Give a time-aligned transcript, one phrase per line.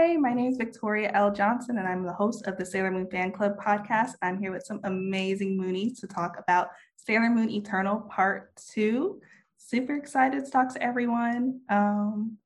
[0.00, 1.32] Hi, my name is Victoria L.
[1.32, 4.12] Johnson, and I'm the host of the Sailor Moon Fan Club podcast.
[4.22, 9.20] I'm here with some amazing Moonies to talk about Sailor Moon Eternal Part 2.
[9.56, 11.62] Super excited to talk to everyone.
[11.68, 12.38] Um,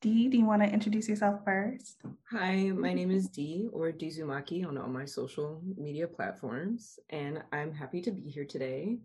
[0.00, 2.00] Dee, do you want to introduce yourself first?
[2.30, 7.72] Hi, my name is Dee or Dizumaki on all my social media platforms, and I'm
[7.72, 9.00] happy to be here today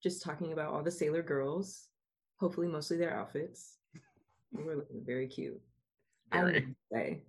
[0.00, 1.88] just talking about all the Sailor girls,
[2.36, 3.78] hopefully mostly their outfits.
[4.52, 5.60] We're looking very cute.
[6.32, 6.76] Very.
[6.92, 7.22] Say.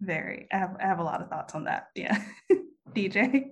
[0.00, 0.48] Very.
[0.52, 1.88] I have, I have a lot of thoughts on that.
[1.94, 2.22] Yeah.
[2.94, 3.50] DJ.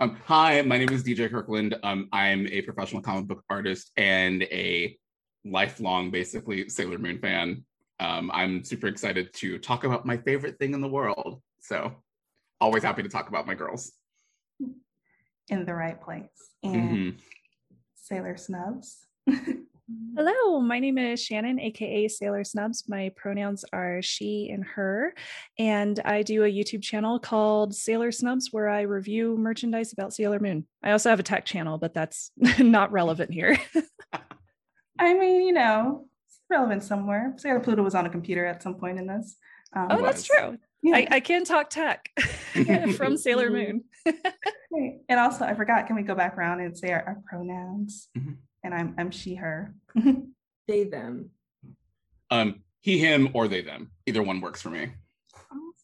[0.00, 1.76] Um, hi, my name is DJ Kirkland.
[1.82, 4.98] Um, I'm a professional comic book artist and a
[5.44, 7.64] lifelong, basically, Sailor Moon fan.
[8.00, 11.40] Um, I'm super excited to talk about my favorite thing in the world.
[11.60, 11.92] So,
[12.60, 13.92] always happy to talk about my girls.
[15.48, 16.24] In the right place.
[16.62, 17.18] And mm-hmm.
[17.94, 19.06] Sailor Snubs.
[20.16, 22.88] Hello, my name is Shannon, aka Sailor Snubs.
[22.88, 25.14] My pronouns are she and her.
[25.58, 30.40] And I do a YouTube channel called Sailor Snubs where I review merchandise about Sailor
[30.40, 30.66] Moon.
[30.82, 33.58] I also have a tech channel, but that's not relevant here.
[34.98, 37.34] I mean, you know, it's relevant somewhere.
[37.36, 39.36] Sailor Pluto was on a computer at some point in this.
[39.76, 40.56] Um, oh, that's true.
[40.82, 40.96] Yeah.
[40.96, 42.08] I, I, can talk tech
[42.96, 43.84] from Sailor Moon.
[45.08, 48.08] and also, I forgot, can we go back around and say our, our pronouns?
[48.16, 48.34] Mm-hmm
[48.64, 49.74] and I'm I'm she her.
[50.66, 51.30] they them.
[52.30, 53.92] Um he him or they them.
[54.06, 54.92] Either one works for me.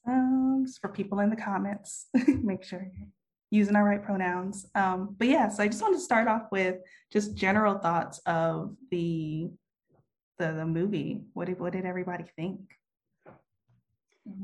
[0.07, 0.67] Awesome.
[0.81, 2.09] For people in the comments,
[2.43, 3.09] make sure you're
[3.51, 4.67] using our right pronouns.
[4.75, 6.77] Um, but yeah, so I just want to start off with
[7.13, 9.51] just general thoughts of the
[10.39, 11.23] the, the movie.
[11.35, 12.61] What did what did everybody think?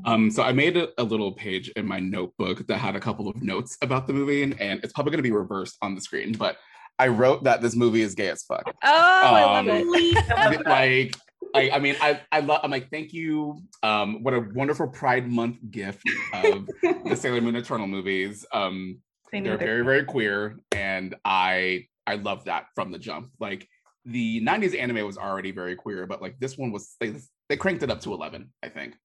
[0.05, 3.29] Um, so I made a, a, little page in my notebook that had a couple
[3.29, 6.01] of notes about the movie, and, and it's probably going to be reversed on the
[6.01, 6.33] screen.
[6.33, 6.57] But
[6.99, 8.63] I wrote that this movie is gay as fuck.
[8.83, 10.65] Oh, um, I love it.
[10.65, 11.15] like,
[11.53, 12.61] I, I mean, I, I love.
[12.63, 13.61] I'm like, thank you.
[13.83, 16.03] Um, what a wonderful Pride Month gift
[16.33, 18.45] of the Sailor Moon Eternal movies.
[18.51, 18.99] Um,
[19.31, 23.29] they're very, very queer, and I, I love that from the jump.
[23.39, 23.67] Like
[24.05, 27.13] the '90s anime was already very queer, but like this one was, they,
[27.49, 28.51] they cranked it up to 11.
[28.63, 28.95] I think.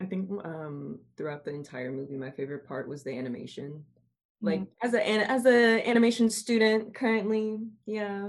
[0.00, 3.84] I think um, throughout the entire movie, my favorite part was the animation
[4.40, 4.86] like mm-hmm.
[4.86, 8.28] as a as a animation student currently yeah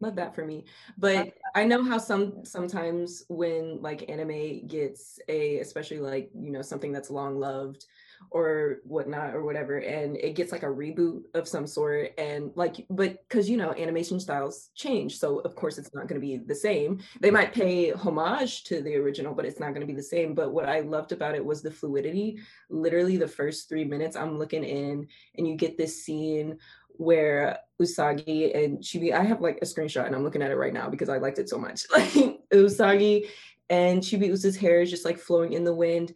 [0.00, 0.64] love that for me
[0.96, 6.62] but i know how some sometimes when like anime gets a especially like you know
[6.62, 7.84] something that's long loved
[8.30, 12.84] or whatnot or whatever and it gets like a reboot of some sort and like
[12.90, 16.36] but because you know animation styles change so of course it's not going to be
[16.36, 19.94] the same they might pay homage to the original but it's not going to be
[19.94, 23.84] the same but what i loved about it was the fluidity literally the first three
[23.84, 26.58] minutes i'm looking in and you get this scene
[26.98, 30.74] where Usagi and Chibi, I have like a screenshot and I'm looking at it right
[30.74, 31.86] now because I liked it so much.
[31.92, 33.28] Like Usagi
[33.70, 36.14] and Chibiusa's hair is just like flowing in the wind.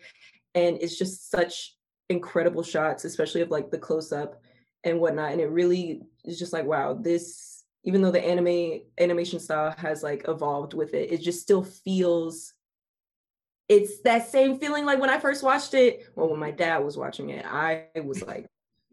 [0.54, 1.76] And it's just such
[2.12, 4.40] incredible shots, especially of like the close up
[4.84, 5.32] and whatnot.
[5.32, 10.02] And it really is just like, wow, this, even though the anime animation style has
[10.02, 12.54] like evolved with it, it just still feels
[13.68, 16.06] it's that same feeling like when I first watched it.
[16.14, 18.46] Well, when my dad was watching it, I was like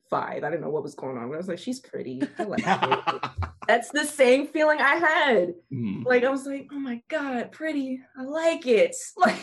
[0.09, 0.43] five.
[0.43, 1.27] I didn't know what was going on.
[1.27, 2.21] But I was like, she's pretty.
[2.37, 2.63] I like
[3.67, 5.53] That's the same feeling I had.
[5.71, 6.05] Mm.
[6.05, 8.01] Like I was like, oh my God, pretty.
[8.17, 8.95] I like it.
[9.17, 9.37] Like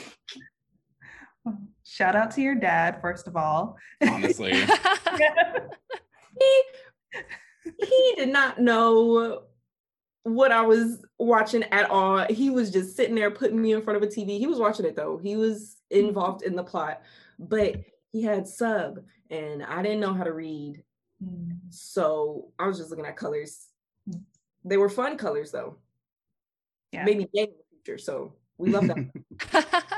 [1.89, 3.77] Shout out to your dad, first of all.
[4.03, 4.53] Honestly.
[6.41, 6.63] he
[7.63, 9.45] he did not know
[10.25, 12.27] what I was watching at all.
[12.29, 14.39] He was just sitting there putting me in front of a TV.
[14.39, 15.17] He was watching it though.
[15.17, 17.03] He was involved in the plot,
[17.39, 17.77] but
[18.11, 18.99] he had sub
[19.31, 20.83] and I didn't know how to read.
[21.25, 21.59] Mm.
[21.71, 23.69] So I was just looking at colors.
[24.65, 25.77] They were fun colors though.
[26.91, 27.05] Yeah.
[27.05, 27.99] Made me gay in the future.
[27.99, 29.93] So we love that.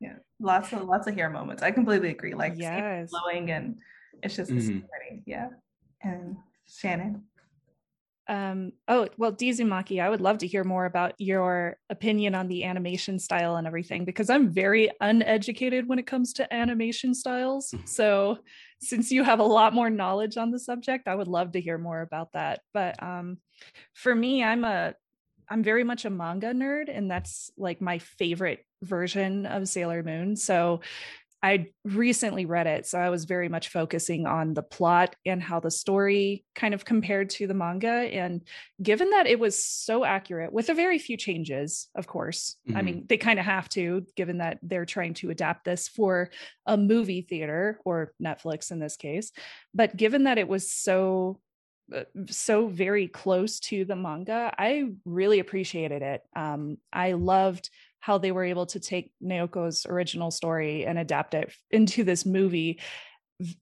[0.00, 0.14] yeah.
[0.40, 1.62] Lots of lots of hair moments.
[1.62, 2.34] I completely agree.
[2.34, 3.10] Like yes.
[3.10, 3.76] flowing and
[4.22, 4.80] it's just mm-hmm.
[4.80, 5.48] pretty yeah.
[6.02, 6.36] And
[6.66, 7.24] shannon?
[8.28, 12.64] Um oh well dizumaki i would love to hear more about your opinion on the
[12.64, 17.70] animation style and everything because i'm very uneducated when it comes to animation styles.
[17.70, 17.86] Mm-hmm.
[17.86, 18.38] so
[18.80, 21.78] since you have a lot more knowledge on the subject i would love to hear
[21.78, 22.62] more about that.
[22.74, 23.38] But um
[23.94, 24.94] for me i'm a
[25.48, 30.36] I'm very much a manga nerd, and that's like my favorite version of Sailor Moon.
[30.36, 30.80] So
[31.42, 32.86] I recently read it.
[32.86, 36.84] So I was very much focusing on the plot and how the story kind of
[36.84, 37.88] compared to the manga.
[37.88, 38.42] And
[38.82, 42.76] given that it was so accurate with a very few changes, of course, mm-hmm.
[42.76, 46.30] I mean, they kind of have to, given that they're trying to adapt this for
[46.64, 49.30] a movie theater or Netflix in this case.
[49.74, 51.38] But given that it was so
[52.28, 58.30] so very close to the manga i really appreciated it um, i loved how they
[58.30, 62.80] were able to take Naoko's original story and adapt it into this movie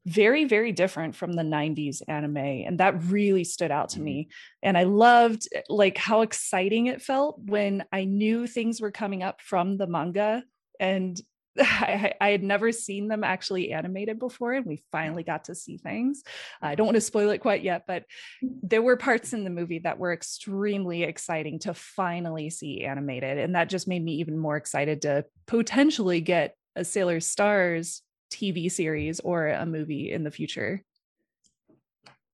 [0.07, 4.05] very very different from the 90s anime and that really stood out to mm-hmm.
[4.05, 4.29] me
[4.63, 9.23] and i loved eh, like how exciting it felt when i knew things were coming
[9.23, 10.45] up from the manga
[10.79, 11.21] and
[11.61, 15.77] I, I, had never seen them actually animated before, and we finally got to see
[15.77, 16.23] things.
[16.61, 18.05] I don't want to spoil it quite yet, but
[18.43, 23.39] there were parts in the movie that were extremely exciting to finally see animated.
[23.39, 28.03] And that just made me even more excited to potentially get a Sailor Stars
[28.33, 30.83] TV series or a movie in the future.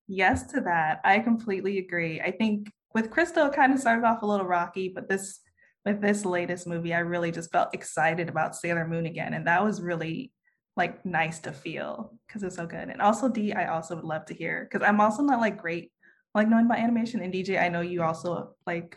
[0.08, 1.00] Yes, to that.
[1.04, 2.20] I completely agree.
[2.20, 5.40] I think with Crystal, it kind of started off a little rocky, but this
[5.84, 9.34] with this latest movie, I really just felt excited about Sailor Moon again.
[9.34, 10.32] And that was really
[10.76, 12.88] like nice to feel because it's so good.
[12.88, 15.92] And also D, I also would love to hear because I'm also not like great
[16.34, 17.60] like knowing about animation and DJ.
[17.60, 18.96] I know you also like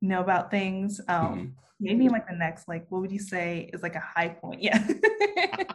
[0.00, 1.00] know about things.
[1.08, 1.46] Um mm-hmm.
[1.80, 4.62] maybe like the next, like what would you say is like a high point?
[4.62, 4.84] Yeah.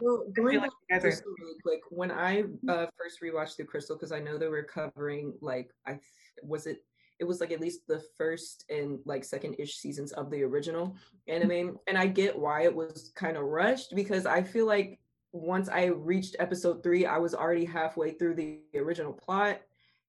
[0.00, 3.96] well, going back like to Crystal really quick, when I uh, first rewatched the Crystal,
[3.96, 5.98] because I know they were covering like I
[6.42, 6.84] was it
[7.18, 10.96] it was like at least the first and like second ish seasons of the original
[11.26, 11.78] anime.
[11.86, 15.00] And I get why it was kind of rushed because I feel like
[15.32, 19.60] once I reached episode three, I was already halfway through the original plot.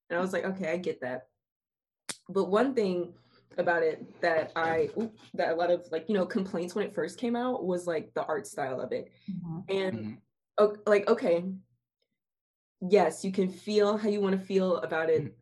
[0.10, 1.28] And I was like, okay, I get that.
[2.30, 3.14] But one thing
[3.58, 6.94] about it that I ooh, that a lot of like you know complaints when it
[6.94, 9.60] first came out was like the art style of it, mm-hmm.
[9.68, 10.20] and
[10.60, 10.76] mm-hmm.
[10.88, 11.44] like okay,
[12.82, 15.24] yes, you can feel how you want to feel about it.
[15.24, 15.34] Mm-hmm.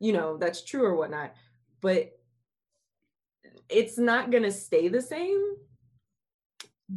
[0.00, 1.34] You know that's true or whatnot
[1.80, 2.12] but
[3.68, 5.42] it's not going to stay the same.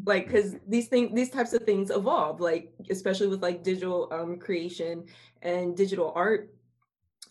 [0.05, 4.39] Like because these things these types of things evolve like especially with like digital um
[4.39, 5.03] creation
[5.41, 6.55] and digital art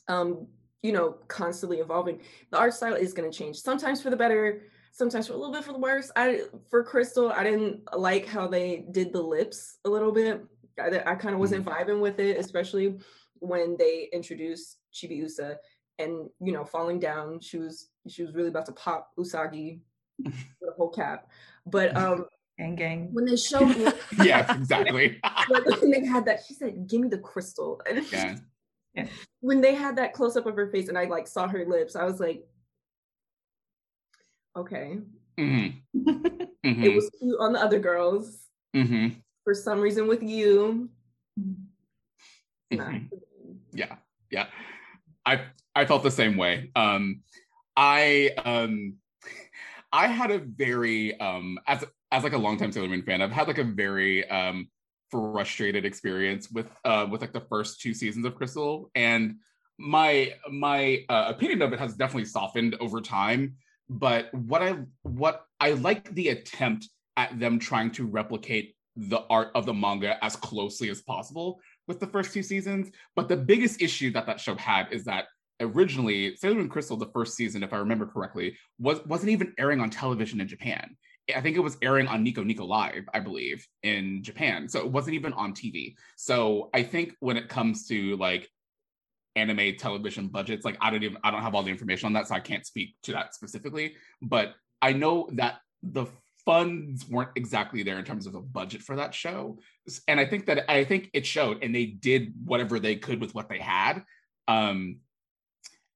[0.08, 0.46] um
[0.82, 2.20] you know constantly evolving
[2.50, 5.54] the art style is going to change sometimes for the better sometimes for a little
[5.54, 6.12] bit for the worse.
[6.16, 10.44] I for crystal i didn't like how they did the lips a little bit.
[10.78, 11.90] I, I kind of wasn't mm-hmm.
[11.90, 12.98] vibing with it especially
[13.38, 15.56] when they introduced Chibiusa
[15.98, 17.40] and you know falling down.
[17.40, 19.80] She was she was really about to pop Usagi
[20.24, 20.34] with
[20.68, 21.28] a whole cap.
[21.66, 22.26] But um
[22.60, 23.08] gang gang.
[23.12, 23.88] When they showed me
[24.22, 25.20] Yeah, exactly.
[25.80, 27.80] when they had that, she said, Give me the crystal.
[28.12, 28.36] Yeah.
[28.94, 29.06] yeah.
[29.40, 31.96] When they had that close up of her face and I like saw her lips,
[31.96, 32.46] I was like,
[34.56, 34.98] okay.
[35.38, 36.00] Mm-hmm.
[36.10, 36.84] mm-hmm.
[36.84, 38.46] It was cute on the other girls.
[38.76, 39.18] Mm-hmm.
[39.44, 40.90] For some reason with you.
[41.40, 43.06] Mm-hmm.
[43.72, 43.96] Yeah.
[44.30, 44.46] Yeah.
[45.26, 45.42] I
[45.74, 46.70] I felt the same way.
[46.74, 47.22] Um,
[47.76, 48.96] I um,
[49.92, 53.46] I had a very um, as as like a longtime Sailor Moon fan, I've had
[53.46, 54.68] like a very um,
[55.10, 59.36] frustrated experience with uh, with like the first two seasons of Crystal, and
[59.78, 63.56] my my uh, opinion of it has definitely softened over time.
[63.88, 69.50] But what I what I like the attempt at them trying to replicate the art
[69.54, 72.90] of the manga as closely as possible with the first two seasons.
[73.16, 75.24] But the biggest issue that that show had is that
[75.60, 79.80] originally Sailor Moon Crystal, the first season, if I remember correctly, was wasn't even airing
[79.80, 80.96] on television in Japan.
[81.34, 84.68] I think it was airing on Nico Nico Live, I believe, in Japan.
[84.68, 85.94] So it wasn't even on TV.
[86.16, 88.48] So I think when it comes to like
[89.34, 92.28] anime television budgets, like I don't even I don't have all the information on that,
[92.28, 93.96] so I can't speak to that specifically.
[94.22, 96.06] But I know that the
[96.44, 99.58] funds weren't exactly there in terms of a budget for that show.
[100.08, 103.34] And I think that I think it showed and they did whatever they could with
[103.34, 104.02] what they had.
[104.48, 104.98] Um,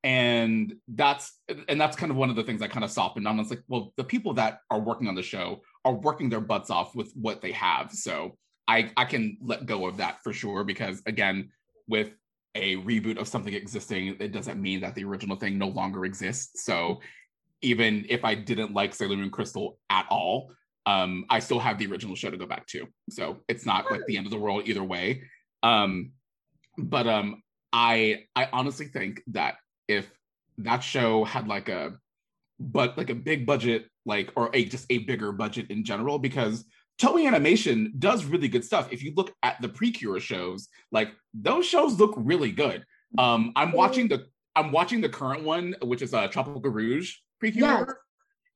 [0.02, 1.32] and that's
[1.68, 3.40] and that's kind of one of the things I kind of softened on.
[3.40, 6.70] It's like, well, the people that are working on the show are working their butts
[6.70, 7.90] off with what they have.
[7.90, 8.36] So
[8.68, 11.50] I I can let go of that for sure because again,
[11.88, 12.10] with
[12.54, 16.64] a reboot of something existing, it doesn't mean that the original thing no longer exists.
[16.64, 17.00] So
[17.64, 20.52] even if I didn't like Sailor Moon Crystal at all,
[20.86, 22.86] um, I still have the original show to go back to.
[23.10, 25.22] So it's not like the end of the world either way.
[25.62, 26.12] Um,
[26.76, 27.42] but um,
[27.72, 29.56] I I honestly think that
[29.88, 30.10] if
[30.58, 31.94] that show had like a
[32.60, 36.64] but like a big budget like or a just a bigger budget in general because
[37.00, 38.92] Toei Animation does really good stuff.
[38.92, 42.84] If you look at the Precure shows, like those shows look really good.
[43.18, 47.66] Um, I'm watching the I'm watching the current one, which is uh, Tropical Rouge Precure.
[47.66, 47.88] Yes.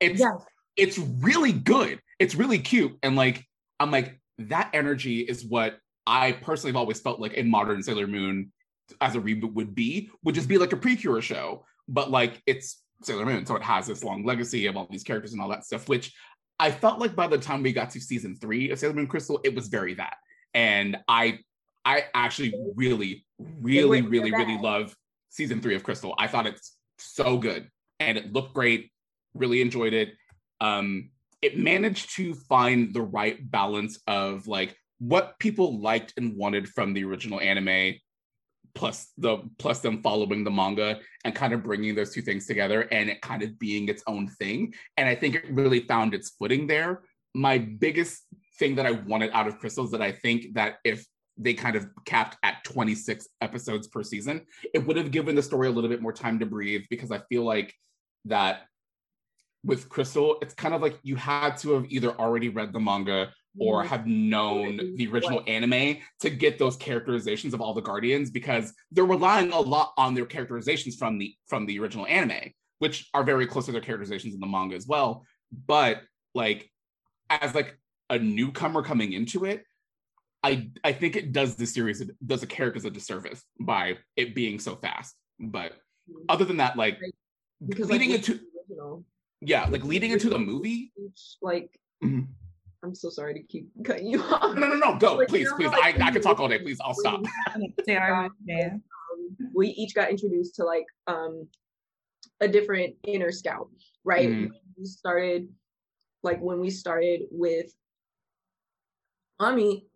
[0.00, 0.44] It's yes.
[0.76, 2.00] it's really good.
[2.18, 3.44] It's really cute, and like
[3.78, 8.06] I'm like that energy is what I personally have always felt like in modern Sailor
[8.06, 8.50] Moon
[9.02, 12.82] as a reboot would be would just be like a Precure show, but like it's
[13.02, 15.66] Sailor Moon, so it has this long legacy of all these characters and all that
[15.66, 15.86] stuff.
[15.86, 16.14] Which
[16.58, 19.38] I felt like by the time we got to season three of Sailor Moon Crystal,
[19.44, 20.14] it was very that,
[20.54, 21.40] and I
[21.84, 24.96] I actually really, really, really, really love
[25.28, 26.14] season three of Crystal.
[26.18, 27.68] I thought it's so good
[28.00, 28.90] and it looked great.
[29.34, 30.14] Really enjoyed it.
[30.60, 31.10] Um,
[31.42, 36.92] it managed to find the right balance of like what people liked and wanted from
[36.92, 37.94] the original anime
[38.74, 42.82] plus the plus them following the manga and kind of bringing those two things together
[42.92, 46.30] and it kind of being its own thing and i think it really found its
[46.30, 47.02] footing there
[47.34, 48.24] my biggest
[48.58, 51.04] thing that i wanted out of crystals that i think that if
[51.36, 55.68] they kind of capped at 26 episodes per season it would have given the story
[55.68, 57.74] a little bit more time to breathe because i feel like
[58.28, 58.62] that
[59.64, 63.30] with crystal it's kind of like you had to have either already read the manga
[63.58, 68.72] or have known the original anime to get those characterizations of all the guardians because
[68.92, 73.24] they're relying a lot on their characterizations from the from the original anime which are
[73.24, 75.24] very close to their characterizations in the manga as well.
[75.66, 76.02] But
[76.34, 76.70] like
[77.30, 77.78] as like
[78.10, 79.64] a newcomer coming into it
[80.42, 84.34] i i think it does the series it does the characters a disservice by it
[84.34, 85.14] being so fast.
[85.40, 86.24] But mm-hmm.
[86.28, 86.98] other than that like
[87.66, 89.04] because leading like, into
[89.40, 90.92] yeah like leading into the movie
[91.42, 92.22] like mm-hmm
[92.82, 94.54] I'm so sorry to keep cutting you off.
[94.54, 95.66] No, no, no, go, like, please, please.
[95.66, 96.60] Like, I, I can talk all day.
[96.60, 97.24] Please, I'll stop.
[97.56, 101.48] um, we each got introduced to like um
[102.40, 103.68] a different inner scout,
[104.04, 104.28] right?
[104.28, 104.50] Mm.
[104.76, 105.48] We started
[106.22, 107.72] like when we started with
[109.40, 109.87] Ami,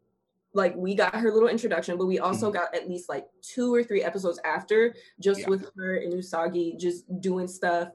[0.54, 2.54] like we got her little introduction, but we also mm.
[2.54, 5.49] got at least like two or three episodes after, just yeah.
[5.49, 7.88] with her and Usagi just doing stuff,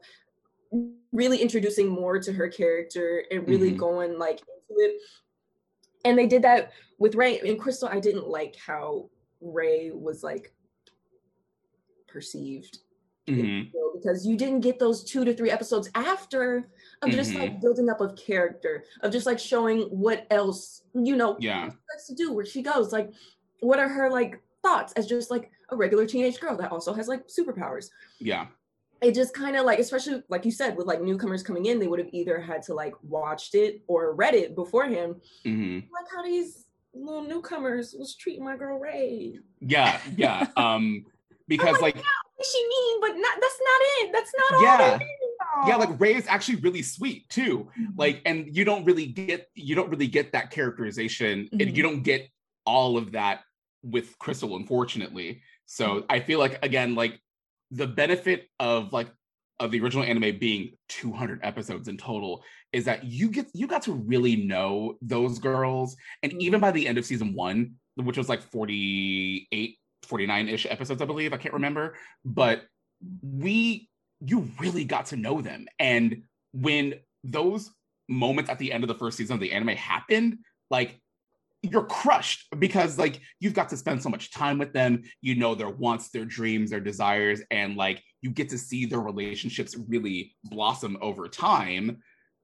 [1.12, 3.80] really introducing more to her character and really mm-hmm.
[3.80, 5.02] going like into it.
[6.06, 7.90] And they did that with Rei and Crystal.
[7.90, 9.10] I didn't like how
[9.42, 10.54] Rei was like
[12.08, 12.80] perceived
[13.28, 13.70] mm-hmm.
[13.96, 16.70] because you didn't get those two to three episodes after
[17.01, 17.42] of just mm-hmm.
[17.42, 21.63] like building up of character of just like showing what else you know yeah.
[21.63, 23.12] likes to do where she goes like
[23.60, 27.08] what are her like thoughts as just like a regular teenage girl that also has
[27.08, 27.89] like superpowers.
[28.20, 28.48] Yeah.
[29.01, 31.88] It just kind of like especially like you said with like newcomers coming in they
[31.88, 35.16] would have either had to like watched it or read it beforehand.
[35.46, 35.92] Mm-hmm.
[35.94, 39.38] like how these little newcomers was treating my girl rei.
[39.62, 41.06] Yeah yeah um
[41.48, 42.04] because like, like
[42.44, 43.01] she mean?
[43.01, 44.12] But not that's not it.
[44.12, 45.00] That's not yeah
[45.66, 47.92] yeah like rei is actually really sweet too mm-hmm.
[47.96, 51.62] like and you don't really get you don't really get that characterization mm-hmm.
[51.62, 52.28] and you don't get
[52.66, 53.42] all of that
[53.84, 56.06] with crystal unfortunately so mm-hmm.
[56.10, 57.20] i feel like again like
[57.72, 59.08] the benefit of like
[59.60, 63.82] of the original anime being 200 episodes in total is that you get you got
[63.82, 68.30] to really know those girls and even by the end of season 1 which was
[68.30, 72.64] like 48 49ish episodes i believe i can't remember but
[73.22, 75.68] we you really got to know them.
[75.80, 77.72] And when those
[78.10, 80.38] moments at the end of the first season of the anime happened
[80.70, 81.00] like
[81.64, 85.04] you're crushed because like you've got to spend so much time with them.
[85.22, 89.00] You know their wants their dreams their desires and like you get to see their
[89.00, 91.98] relationships really blossom over time.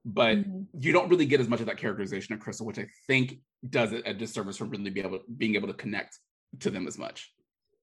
[0.04, 0.62] But mm-hmm.
[0.80, 3.38] you don't really get as much of that characterization of crystal which i think
[3.70, 6.18] does it a disservice for really be able being able to connect
[6.60, 7.32] to them as much.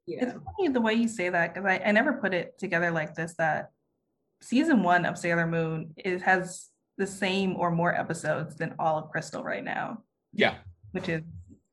[0.07, 0.23] Yeah.
[0.23, 3.15] it's funny the way you say that because I, I never put it together like
[3.15, 3.71] this that
[4.41, 6.67] season one of sailor moon it has
[6.97, 10.01] the same or more episodes than all of crystal right now
[10.33, 10.55] yeah
[10.91, 11.21] which is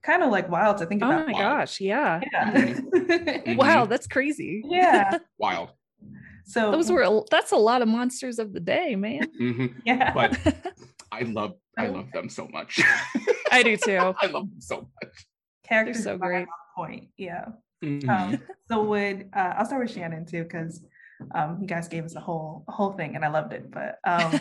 [0.02, 1.22] kind of like wild to think oh about.
[1.22, 2.20] Oh my gosh, yeah.
[2.32, 2.52] yeah.
[2.52, 3.56] Mm-hmm.
[3.56, 4.62] wow, that's crazy.
[4.64, 5.18] Yeah.
[5.38, 5.70] wild.
[6.44, 9.30] So those were that's a lot of monsters of the day, man.
[9.38, 9.80] Mm-hmm.
[9.84, 10.12] Yeah.
[10.14, 10.38] But
[11.12, 12.80] I love I love them so much.
[13.52, 13.96] I do too.
[13.96, 15.26] I love them so much.
[15.64, 16.46] Characters They're so great.
[16.74, 17.08] Point.
[17.18, 17.46] Yeah.
[17.84, 18.08] Mm-hmm.
[18.08, 20.82] Um, so would uh, I'll start with Shannon too, because
[21.34, 23.70] um, you guys gave us a whole a whole thing and I loved it.
[23.70, 24.40] But um,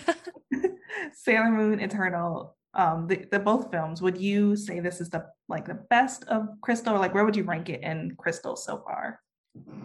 [1.14, 5.66] Sailor Moon Eternal um the, the both films would you say this is the like
[5.66, 9.20] the best of crystal or like where would you rank it in crystal so far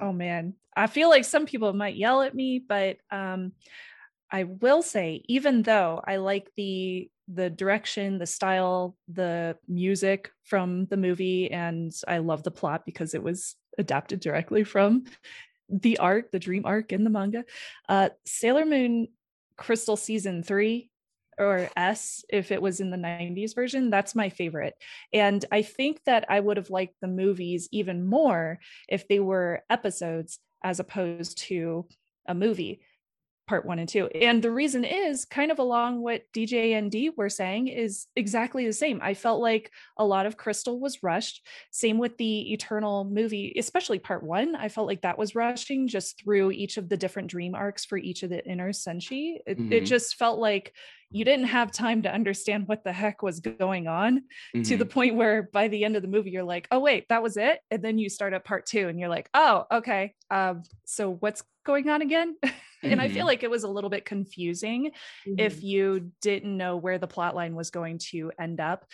[0.00, 3.52] oh man i feel like some people might yell at me but um
[4.30, 10.86] i will say even though i like the the direction the style the music from
[10.86, 15.04] the movie and i love the plot because it was adapted directly from
[15.72, 17.44] the arc the dream arc in the manga
[17.88, 19.08] uh sailor moon
[19.56, 20.90] crystal season three
[21.38, 23.90] or S if it was in the 90s version.
[23.90, 24.74] That's my favorite.
[25.12, 29.62] And I think that I would have liked the movies even more if they were
[29.70, 31.86] episodes as opposed to
[32.26, 32.80] a movie
[33.46, 34.06] part one and two.
[34.08, 38.66] And the reason is kind of along what DJ and D were saying is exactly
[38.66, 39.00] the same.
[39.02, 41.46] I felt like a lot of Crystal was rushed.
[41.70, 44.54] Same with the Eternal movie, especially part one.
[44.54, 47.98] I felt like that was rushing just through each of the different dream arcs for
[47.98, 49.38] each of the inner senshi.
[49.46, 49.72] It, mm-hmm.
[49.72, 50.72] it just felt like
[51.12, 54.62] you didn't have time to understand what the heck was going on mm-hmm.
[54.62, 54.92] to the mm-hmm.
[54.92, 57.60] point where by the end of the movie you're like oh wait that was it
[57.70, 61.42] and then you start at part two and you're like oh okay um, so what's
[61.64, 62.36] going on again
[62.82, 63.26] and i feel mm-hmm.
[63.28, 64.90] like it was a little bit confusing
[65.26, 65.38] mm-hmm.
[65.38, 68.84] if you didn't know where the plot line was going to end up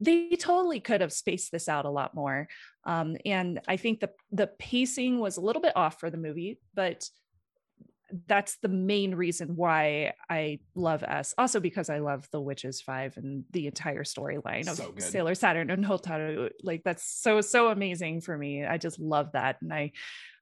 [0.00, 2.48] they totally could have spaced this out a lot more
[2.84, 6.58] um, and i think the the pacing was a little bit off for the movie
[6.74, 7.08] but
[8.26, 11.34] that's the main reason why I love S.
[11.36, 15.70] Also because I love the Witches Five and the entire storyline of so Sailor Saturn
[15.70, 16.50] and Hotaru.
[16.62, 18.64] Like that's so so amazing for me.
[18.64, 19.92] I just love that, and I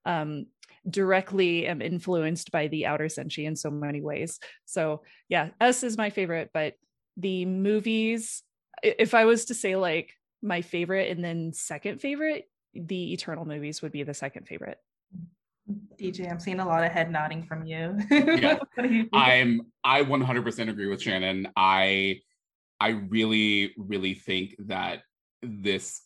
[0.04, 0.46] um,
[0.88, 4.38] directly am influenced by the Outer Senshi in so many ways.
[4.64, 6.74] So yeah, S is my favorite, but
[7.16, 8.42] the movies.
[8.82, 13.82] If I was to say like my favorite and then second favorite, the Eternal movies
[13.82, 14.78] would be the second favorite.
[15.96, 17.98] DJ, I'm seeing a lot of head nodding from you.
[18.10, 18.58] yeah.
[18.84, 21.48] you I'm I 100% agree with Shannon.
[21.56, 22.20] I
[22.80, 25.02] I really really think that
[25.42, 26.02] this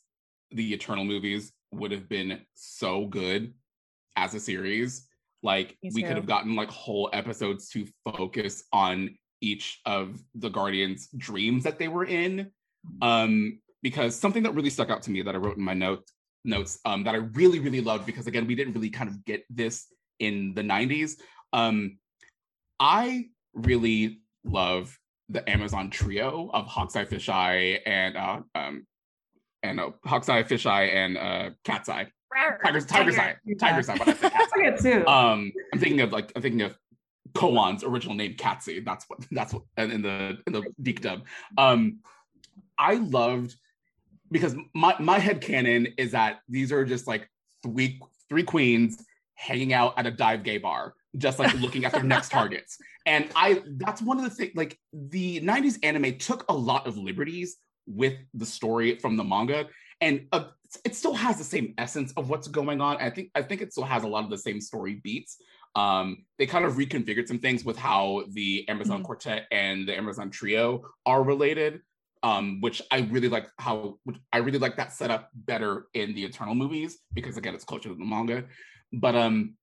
[0.51, 3.53] the Eternal movies would have been so good
[4.17, 5.07] as a series.
[5.43, 11.09] Like we could have gotten like whole episodes to focus on each of the Guardians'
[11.17, 12.51] dreams that they were in.
[13.03, 16.13] Um because something that really stuck out to me that I wrote in my notes
[16.45, 19.45] notes um, that I really, really loved because again, we didn't really kind of get
[19.51, 19.87] this
[20.19, 21.17] in the 90s.
[21.53, 21.99] Um,
[22.79, 24.97] I really love
[25.29, 28.87] the Amazon trio of Hawk's-Eye Fisheye and uh, um,
[29.63, 32.09] and uh, Hawk's-Eye Fisheye and uh, Cat's Eye.
[32.63, 33.37] Tiger's Tiger's Eye.
[33.59, 33.99] Tiger's Eye.
[33.99, 34.53] But I say Cat's
[34.87, 34.91] Eye.
[34.91, 35.07] too.
[35.07, 36.77] Um, I'm thinking of like I'm thinking of
[37.35, 38.85] Koan's original name Catzy.
[38.85, 41.23] That's what that's what and in the in the DiC dub.
[41.59, 42.01] Um,
[42.79, 43.57] I loved
[44.31, 47.29] because my my head canon is that these are just like
[47.63, 52.03] three three queens hanging out at a dive gay bar just like looking at their
[52.03, 52.79] next targets.
[53.07, 56.97] And i that's one of the things like the 90s anime took a lot of
[56.97, 57.57] liberties
[57.87, 59.67] with the story from the manga
[60.01, 60.45] and uh,
[60.85, 62.97] it still has the same essence of what's going on.
[62.99, 65.37] I think i think it still has a lot of the same story beats.
[65.77, 69.07] Um, they kind of reconfigured some things with how the amazon mm-hmm.
[69.07, 71.81] quartet and the amazon trio are related
[72.23, 73.99] um, which I really like how
[74.33, 77.95] I really like that setup better in the Eternal movies because again it's closer to
[77.95, 78.45] the manga.
[78.93, 79.55] But um,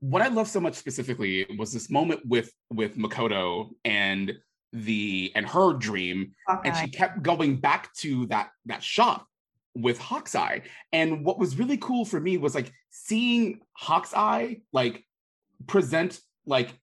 [0.00, 4.34] what I love so much specifically was this moment with with Makoto and
[4.72, 6.68] the and her dream, okay.
[6.68, 9.26] and she kept going back to that that shop
[9.74, 10.62] with Hawk's-Eye.
[10.92, 15.04] And what was really cool for me was like seeing Hawk's-Eye like
[15.66, 16.74] present like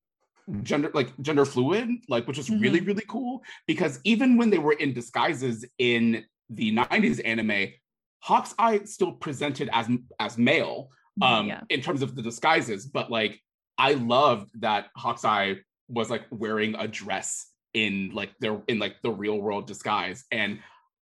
[0.63, 2.61] gender like gender fluid like which was mm-hmm.
[2.61, 7.69] really really cool because even when they were in disguises in the 90s anime
[8.19, 9.87] hawk's-eye still presented as
[10.19, 10.89] as male
[11.21, 11.61] mm-hmm, um yeah.
[11.69, 13.39] in terms of the disguises but like
[13.77, 15.57] i loved that hawk's-eye
[15.87, 20.59] was like wearing a dress in like their in like the real world disguise and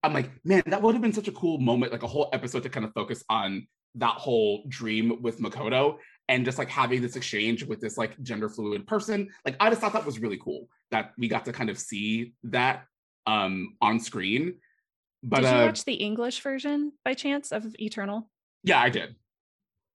[0.03, 2.63] i'm like man that would have been such a cool moment like a whole episode
[2.63, 5.97] to kind of focus on that whole dream with makoto
[6.31, 9.81] and just like having this exchange with this like gender fluid person like i just
[9.81, 12.85] thought that was really cool that we got to kind of see that
[13.27, 14.55] um on screen
[15.21, 18.29] but did you uh, watch the english version by chance of eternal
[18.63, 19.15] yeah i did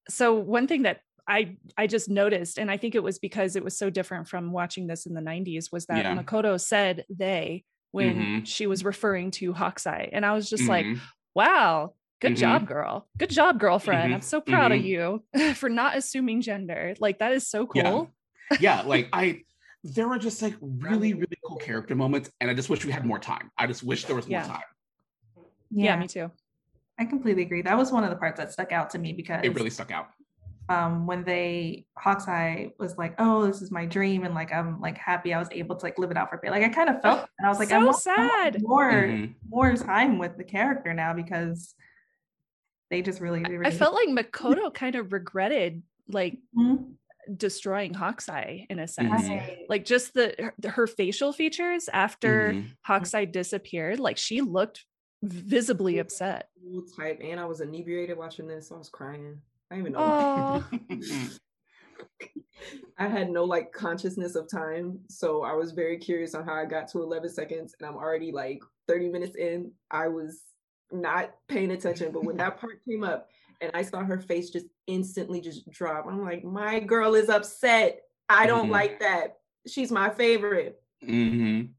[0.09, 3.64] so one thing that I I just noticed, and I think it was because it
[3.64, 6.16] was so different from watching this in the 90s, was that yeah.
[6.16, 8.44] Makoto said they when mm-hmm.
[8.44, 10.11] she was referring to Hawk's-Eye.
[10.12, 10.92] And I was just mm-hmm.
[10.92, 11.03] like,
[11.35, 12.41] wow, good mm-hmm.
[12.41, 14.15] job girl good job girlfriend mm-hmm.
[14.15, 14.81] i'm so proud mm-hmm.
[14.81, 14.87] of
[15.39, 18.11] you for not assuming gender like that is so cool
[18.51, 18.59] yeah.
[18.61, 19.41] yeah like i
[19.85, 23.05] there were just like really really cool character moments and i just wish we had
[23.05, 24.47] more time i just wish there was more yeah.
[24.47, 24.63] time
[25.71, 25.85] yeah.
[25.85, 26.31] yeah me too
[26.99, 29.41] i completely agree that was one of the parts that stuck out to me because
[29.45, 30.09] it really stuck out
[30.69, 34.99] um when they hawk's-eye was like oh this is my dream and like i'm like
[34.99, 36.89] happy i was able to like live it out for a bit like i kind
[36.89, 39.33] of felt and i was like so "I'm sad I want more mm-hmm.
[39.49, 41.77] more time with the character now because
[42.90, 46.85] they just really, really I felt like Makoto kind of regretted like mm-hmm.
[47.37, 49.22] destroying Hawk's-Eye in a sense.
[49.22, 49.62] Mm-hmm.
[49.68, 52.68] Like just the her, her facial features after mm-hmm.
[52.83, 54.85] Hawk's-Eye disappeared, like she looked
[55.22, 56.49] visibly upset.
[56.96, 58.68] Type and I was inebriated watching this.
[58.68, 59.40] So I was crying.
[59.70, 60.64] I even know.
[62.99, 64.99] I had no like consciousness of time.
[65.09, 68.33] So I was very curious on how I got to 11 seconds and I'm already
[68.33, 69.72] like 30 minutes in.
[69.90, 70.40] I was
[70.92, 72.12] not paying attention.
[72.12, 73.29] But when that part came up
[73.61, 78.01] and I saw her face just instantly just drop, I'm like, my girl is upset.
[78.29, 78.72] I don't mm-hmm.
[78.72, 79.38] like that.
[79.66, 80.81] She's my favorite.
[81.05, 81.72] Mm-hmm.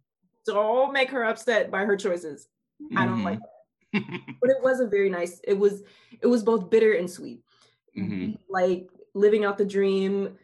[0.45, 2.47] Don't make her upset by her choices.
[2.81, 2.97] Mm-hmm.
[2.97, 3.39] I don't like
[3.93, 4.15] mm-hmm.
[4.15, 4.21] that.
[4.41, 5.83] but it was a very nice, it was,
[6.21, 7.41] it was both bitter and sweet.
[7.97, 8.33] Mm-hmm.
[8.49, 10.37] Like living out the dream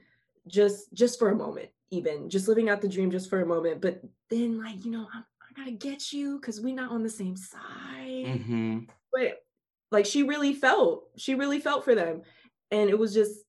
[0.47, 3.81] just just for a moment even just living out the dream just for a moment.
[3.81, 5.23] But then, like, you know, I'm,
[5.55, 7.59] I gotta get you because we're not on the same side.
[8.25, 8.79] Mm-hmm.
[9.11, 9.43] But
[9.91, 12.21] like, she really felt, she really felt for them.
[12.71, 13.39] And it was just,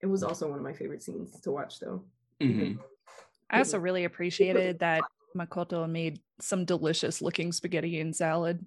[0.00, 2.04] it was also one of my favorite scenes to watch, though.
[2.40, 2.80] Mm-hmm.
[3.50, 5.02] I also really appreciated that
[5.36, 8.64] Makoto made some delicious looking spaghetti and salad.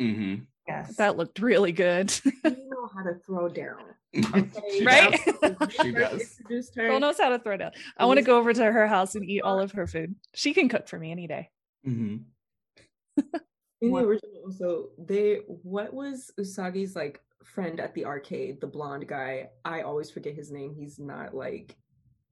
[0.00, 0.44] Mm-hmm.
[0.66, 0.96] Yes.
[0.96, 2.12] That looked really good.
[2.24, 3.82] you know how to throw down.
[4.70, 5.18] She Right?
[5.40, 5.72] does.
[5.72, 6.36] She does.
[6.40, 6.74] Introduced.
[6.76, 7.72] Girl knows how to throw down.
[7.96, 10.14] I want to go over to her house and eat all of her food.
[10.34, 11.48] She can cook for me any day.
[11.86, 12.16] Mm-hmm.
[13.80, 18.66] In What- the original, also, they what was Usagi's like friend at the arcade, the
[18.68, 19.50] blonde guy?
[19.64, 20.74] I always forget his name.
[20.74, 21.76] He's not like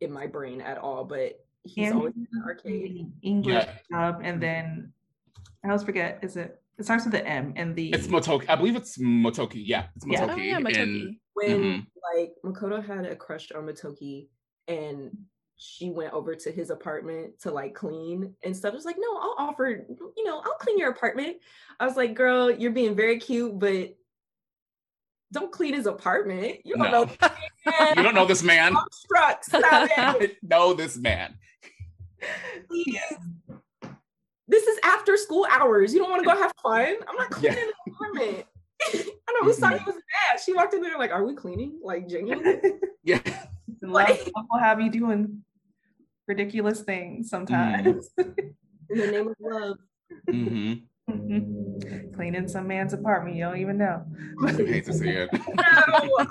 [0.00, 3.10] in my brain at all, but he's And always in the arcade.
[3.22, 4.10] English Yeah.
[4.12, 4.92] dub, and then
[5.64, 6.20] I always forget.
[6.22, 6.62] Is it?
[6.78, 7.90] It starts with the M and the.
[7.90, 8.48] It's Motoki.
[8.48, 9.60] I believe it's Motoki.
[9.66, 10.28] Yeah, it's Yeah.
[10.28, 10.32] Motoki.
[10.32, 11.18] Oh yeah, And Motoki.
[11.34, 11.86] When Mhm.
[12.14, 14.28] like Makoto had a crush on Motoki
[14.68, 15.26] and
[15.60, 18.72] she went over to his apartment to like clean and stuff.
[18.72, 19.84] It was like, no, I'll offer,
[20.16, 21.36] you know, I'll clean your apartment.
[21.78, 23.94] I was like, girl, you're being very cute, but
[25.32, 26.60] don't clean his apartment.
[26.64, 27.04] You don't No.
[27.04, 27.10] know.
[27.96, 28.74] you don't know this man.
[28.74, 29.44] I'm struck.
[29.44, 29.90] Stop
[30.22, 30.38] it.
[30.42, 31.34] know this man.
[32.66, 32.98] Please.
[34.48, 35.92] This is after school hours.
[35.92, 36.96] You don't want to go have fun.
[37.06, 37.52] I'm not Yeah.
[37.52, 38.46] cleaning the apartment.
[39.28, 39.84] I know Usagi mm-hmm.
[39.84, 40.40] was mad.
[40.44, 41.78] She walked in there like, "Are we cleaning?
[41.82, 42.58] Like genuinely?"
[43.04, 43.20] Yeah.
[43.82, 45.42] Like, what will have you doing
[46.34, 48.08] ridiculous things sometimes.
[48.92, 48.96] Mm.
[48.96, 49.76] In the name of love.
[50.28, 50.72] hmm
[51.08, 52.12] Mhm.
[52.16, 54.04] Cleaning some man's apartment, you don't even know.
[54.44, 55.30] I hate to see it.
[55.32, 55.38] No,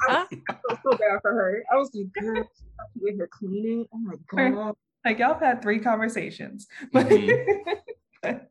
[0.09, 1.63] I, I felt so bad for her.
[1.71, 3.85] I was like, "Girl, she's with her cleaning.
[3.93, 8.41] Oh my god." like y'all have had three conversations but Mhm.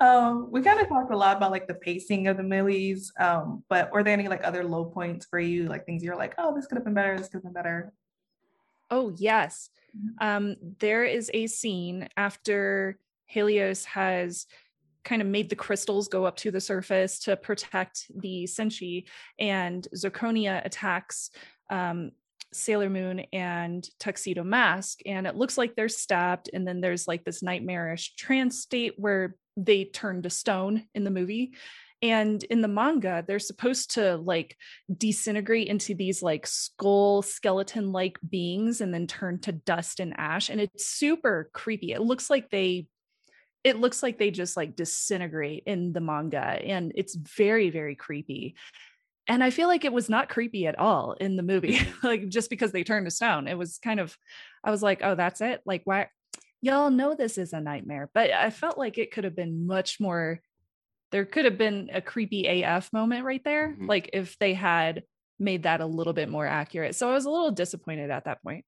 [0.00, 3.12] um we kind of talked a lot about like the pacing of the millies.
[3.18, 6.34] um but were there any like other low points for you like things you're like
[6.38, 7.92] oh this could have been better this could have been better
[8.88, 9.70] Oh, yes.
[10.20, 14.46] Um, there is a scene after Helios has
[15.04, 19.04] kind of made the crystals go up to the surface to protect the Senshi,
[19.38, 21.30] and Zirconia attacks
[21.70, 22.10] um,
[22.52, 25.00] Sailor Moon and Tuxedo Mask.
[25.06, 26.50] And it looks like they're stabbed.
[26.52, 31.10] And then there's like this nightmarish trance state where they turn to stone in the
[31.10, 31.52] movie.
[32.10, 34.56] And in the manga, they're supposed to like
[34.94, 40.48] disintegrate into these like skull skeleton like beings and then turn to dust and ash.
[40.48, 41.92] And it's super creepy.
[41.92, 42.86] It looks like they
[43.64, 48.54] it looks like they just like disintegrate in the manga and it's very very creepy.
[49.28, 52.06] And i feel like it was not creepy at all in the movie mm-hmm.
[52.06, 53.48] like just because they turned to stone.
[53.48, 54.16] It was kind of
[54.62, 55.62] i was like oh that's it?
[55.66, 56.08] Like why
[56.62, 58.08] y'all know this is a nightmare.
[58.14, 60.40] But i felt like it could have been much more
[61.12, 63.88] there could have been a creepy af moment right there Mhm.
[63.88, 65.02] like if they had
[65.38, 66.94] made that a little bit more accurate.
[66.96, 68.64] So i was a little disappointed at that point.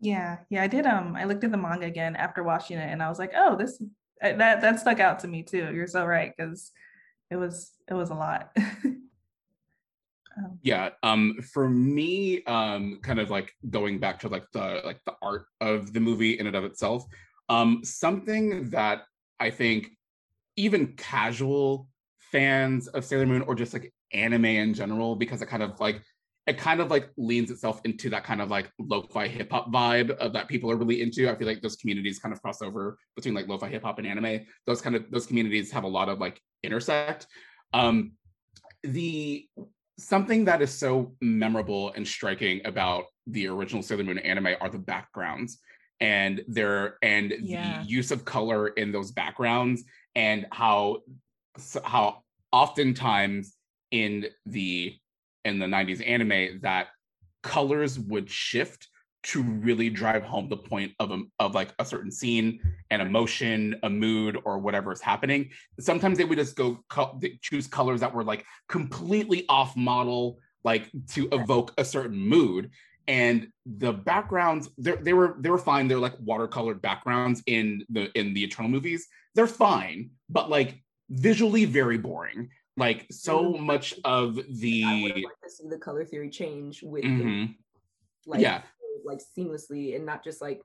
[0.00, 3.02] Yeah yeah i did um i looked at the manga again after watching it and
[3.02, 3.80] i was like oh this
[4.22, 6.72] uh, that that stuck out to me too you're so right because
[7.30, 8.54] it was it was a lot.
[10.36, 15.00] Um, yeah um for me um kind of like going back to like the like
[15.06, 17.04] the art of the movie in and of itself
[17.48, 19.02] um something that
[19.38, 19.90] i think
[20.56, 21.88] even casual
[22.18, 26.00] fans of sailor moon or just like anime in general because it kind of like
[26.46, 30.34] it kind of like leans itself into that kind of like lo-fi hip-hop vibe of
[30.34, 31.30] that people are really into.
[31.30, 34.44] I feel like those communities kind of cross over between like lo-fi hip-hop and anime.
[34.66, 37.26] Those kind of those communities have a lot of like intersect.
[37.72, 38.12] Um
[38.82, 39.48] the
[39.98, 44.78] something that is so memorable and striking about the original Sailor Moon anime are the
[44.78, 45.60] backgrounds
[46.00, 47.80] and their and Yeah.
[47.82, 49.84] the use of color in those backgrounds
[50.16, 50.98] and how
[51.84, 52.22] how
[52.52, 53.56] oftentimes
[53.90, 54.94] in the
[55.44, 56.88] in the 90s anime that
[57.42, 58.88] colors would shift
[59.24, 63.74] to really drive home the point of a, of like a certain scene an emotion
[63.82, 65.50] a mood or whatever is happening.
[65.80, 70.90] Sometimes they would just go co- choose colors that were like completely off model like
[71.08, 72.70] to evoke a certain mood
[73.08, 78.10] and the backgrounds they they were they were fine they're like watercolored backgrounds in the
[78.18, 84.36] in the eternal movies they're fine but like visually very boring like so much of
[84.58, 87.54] the I would the have liked to see the color theory change with the, Mhm.
[88.26, 88.62] like yeah
[89.04, 90.62] like seamlessly and not just like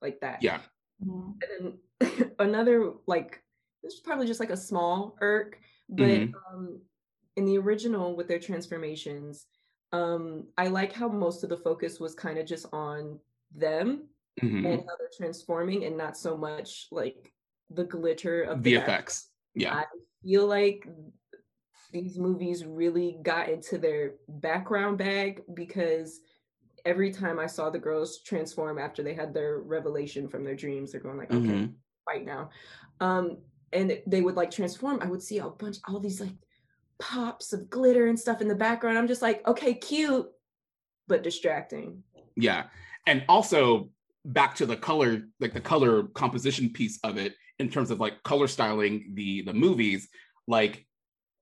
[0.00, 0.42] like that.
[0.42, 0.60] yeah
[1.04, 1.34] mhm.
[1.60, 3.42] And then another like
[3.82, 5.58] this is probably just like a small irk,
[5.88, 6.32] but Mhm.
[6.52, 6.80] um
[7.36, 9.46] in the original with their transformations,
[9.94, 13.18] um I like how most of the focus was kind of just on
[13.54, 14.08] them
[14.42, 14.64] Mhm.
[14.66, 17.32] and how they're transforming and not so much like
[17.70, 19.04] the glitter of the background.
[19.06, 19.84] vfx yeah I
[20.24, 20.80] feel like
[21.92, 26.20] these movies really got into their background bag because
[26.84, 30.90] every time I saw the girls transform after they had their revelation from their dreams,
[30.92, 31.74] they're going like, okay, Mhm.
[32.04, 32.50] fight now.
[33.00, 33.24] Um,
[33.72, 34.98] and they would like transform.
[35.00, 36.36] I would see a bunch, all these like
[36.98, 38.98] pops of glitter and stuff in the background.
[38.98, 40.26] I'm just like, okay, cute,
[41.08, 42.02] but distracting.
[42.36, 42.64] Yeah.
[43.06, 43.90] And also
[44.24, 48.22] back to the color, like the color composition piece of it in terms of like
[48.22, 50.08] color styling the the movies,
[50.48, 50.86] like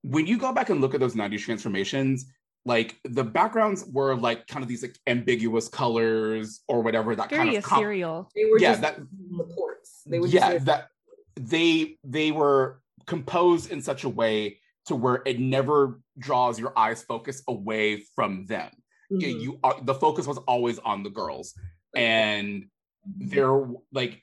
[0.03, 2.27] when you go back and look at those 90s transformations,
[2.65, 7.45] like the backgrounds were like kind of these like ambiguous colors or whatever that Very
[7.47, 8.29] kind of comp- ethereal.
[8.35, 8.99] They were Yeah, just that-
[9.37, 10.03] supports.
[10.07, 10.89] They were yeah there- that
[11.37, 17.03] they they were composed in such a way to where it never draws your eyes
[17.03, 18.71] focus away from them
[19.13, 19.41] Mhm.
[19.41, 21.55] you are the focus was always on the girls
[21.95, 22.67] and
[23.05, 24.23] they're like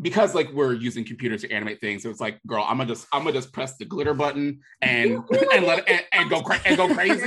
[0.00, 3.06] because like we're using computers to animate things so it's like girl i'm gonna just
[3.12, 5.22] i'm gonna just press the glitter button and
[5.54, 7.20] and let and, and go cra- and go crazy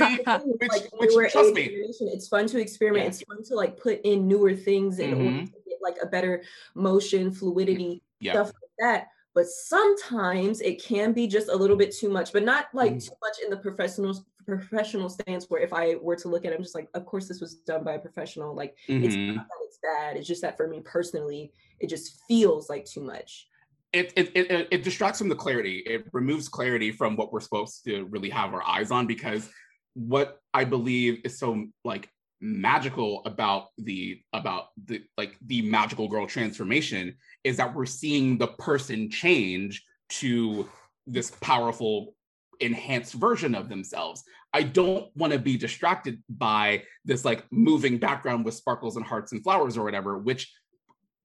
[0.58, 1.64] which- like which, trust me.
[1.64, 3.02] it's fun to experiment.
[3.04, 3.08] Yeah.
[3.08, 5.46] It's fun to like put in newer things in order Mhm.
[5.46, 6.42] to get like a better
[6.74, 9.08] motion, fluidity, yeah stuff like that.
[9.34, 13.04] But sometimes it can be just a little bit too much, but not like Mhm.
[13.06, 16.56] too much in the professional professional stance where if I were to look at it,
[16.56, 18.54] I'm just like, of course this was done by a professional.
[18.56, 19.36] Like it's Mhm.
[19.36, 20.16] not that it's bad.
[20.16, 23.48] It's just that for me personally, it just feels like too much.
[23.92, 25.78] it, it, it, it distracts from the clarity.
[25.80, 29.50] It removes clarity from what we're supposed to really have our eyes on because
[29.92, 32.08] what I believe is so like
[32.42, 38.48] magical about the about the like the magical girl transformation is that we're seeing the
[38.48, 40.68] person change to
[41.06, 42.14] this powerful
[42.58, 44.24] enhanced version of themselves.
[44.52, 49.32] I don't want to be distracted by this like moving background with sparkles and hearts
[49.32, 50.52] and flowers or whatever, which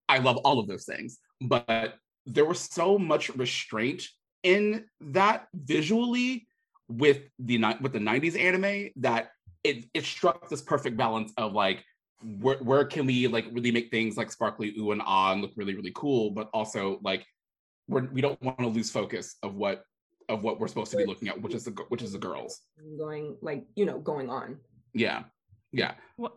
[0.07, 1.17] I love all of those things.
[1.41, 4.03] But there was so much restraint
[4.43, 6.47] in that visually
[6.87, 9.29] with the with the 90s anime that
[9.63, 11.83] it it struck this perfect balance of like
[12.39, 15.51] where, where can we like really make things like sparkly ooh and ah and look
[15.55, 17.25] really really cool but also like
[17.87, 19.83] we're, we don't want to lose focus of what
[20.29, 22.61] of what we're supposed to be looking at which is the which is the girls
[22.97, 24.57] Going like, you know, going on.
[24.93, 25.23] yeah
[25.71, 26.31] yeah Wha-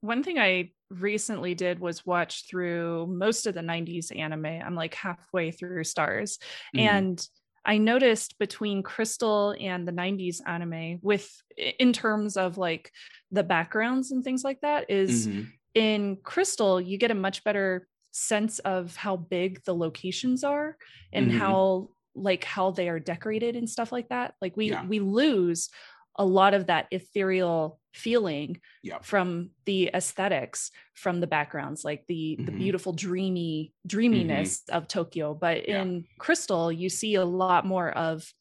[0.00, 4.46] One thing I recently did was watch through most of the 90s anime.
[4.46, 6.38] I'm like halfway through Stars.
[6.74, 6.80] Mhm.
[6.80, 7.28] And
[7.64, 11.30] I noticed between Crystal and the 90s anime, with
[11.78, 12.92] in terms of like
[13.30, 15.52] the backgrounds and things like that, is Mhm.
[15.74, 20.76] in Crystal, you get a much better sense of how big the locations are
[21.12, 21.38] and Mhm.
[21.38, 24.34] how like how they are decorated and stuff like that.
[24.40, 24.84] Like we Yeah.
[24.86, 25.70] we lose
[26.16, 28.98] a lot of that ethereal feeling Yeah.
[29.00, 32.58] from the aesthetics from the backgrounds like the the Mhm.
[32.58, 35.82] beautiful dreamy dreaminess of Tokyo but Yeah.
[35.82, 38.32] in Crystal you see a lot more of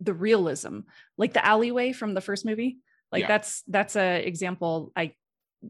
[0.00, 0.80] the realism
[1.18, 2.78] like the alleyway from the first movie
[3.12, 3.28] like Yeah.
[3.28, 5.14] that's that's a example I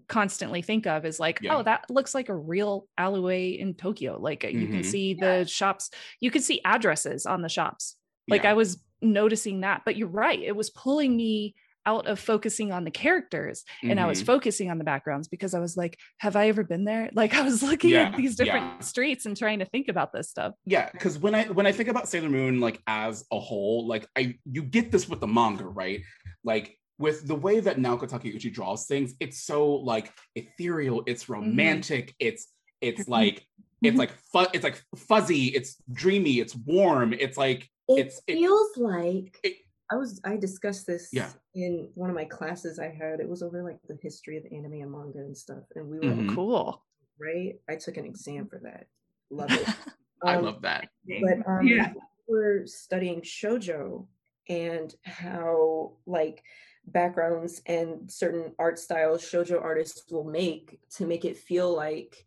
[0.09, 1.57] constantly think of is like Yeah.
[1.57, 4.85] oh that looks like a real alleyway in Tokyo like you can Mhm.
[4.85, 7.97] see the shops you can see addresses on the shops
[8.29, 8.51] like Yeah.
[8.51, 11.55] I was noticing that but you're right it was pulling me
[11.87, 14.27] out of focusing on the characters and I was Mhm.
[14.27, 17.11] focusing on the backgrounds because I was like have I ever been there?
[17.15, 18.79] Like I was looking Yeah, at these different yeah.
[18.81, 20.53] streets and trying to think about this stuff.
[20.67, 24.07] Yeah because when i when i think about sailor moon like as a whole like
[24.17, 26.03] i you get this with the manga right?
[26.45, 31.35] Like with the way that naoko takeuchi draws things it's so like ethereal it's mm-hmm.
[31.35, 32.49] romantic it's
[32.81, 33.13] it's mm-hmm.
[33.13, 33.47] like
[33.83, 33.99] it's mm-hmm.
[33.99, 38.77] like fu- it's like fuzzy it's dreamy it's warm it's like It It's- it- feels
[38.77, 39.59] like it-
[39.91, 41.33] I was I discussed this Yeah.
[41.55, 43.21] in one of my classes I had.
[43.21, 45.65] It was over like the history of anime and manga and stuff.
[45.75, 46.29] And we were Mhm.
[46.29, 46.83] cool
[47.19, 47.55] right.
[47.69, 48.89] I took an exam for that.
[49.31, 49.67] Love it.
[50.27, 50.89] i Um, love that
[51.21, 51.93] but um Yeah.
[52.27, 54.09] we're studying shojo
[54.49, 56.43] and how like
[56.87, 62.27] backgrounds and certain art styles shojo artists will make to make it feel like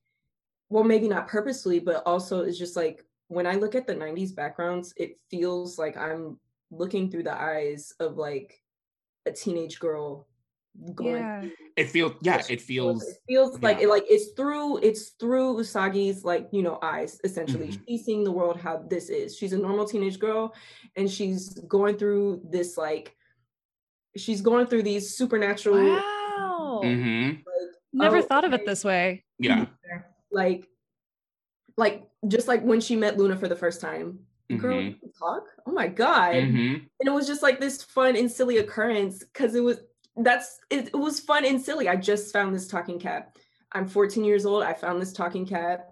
[0.69, 4.31] well maybe not purposely but also it's just like when i look at the 90s
[4.33, 6.39] backgrounds it feels like i'm
[6.71, 8.61] looking through the eyes of like
[9.25, 10.27] a teenage girl
[10.95, 13.85] going yeah through it feels yeah it feels it feels like yeah.
[13.85, 17.69] it like it's through it's through Usagi's like you know eyes essentially.
[17.69, 17.81] Mhm.
[17.87, 19.35] She's seeing the world how this is.
[19.35, 20.53] She's a normal teenage girl
[20.95, 23.15] and she's going through this like
[24.15, 27.37] she's going through these supernatural wow Mhm.
[27.37, 29.65] like never oh, thought of it this way yeah
[30.31, 30.67] like
[31.77, 34.19] like just like when she met Luna for the first time.
[34.57, 34.99] Girl, Mhm.
[34.99, 35.43] can talk.
[35.67, 36.33] Oh my god.
[36.35, 36.75] Mhm.
[36.99, 39.81] and it was just like this fun and silly occurrence because it was
[40.17, 43.37] that's it, it was fun and silly i just found this talking cat
[43.71, 45.91] i'm 14 years old i found this talking cat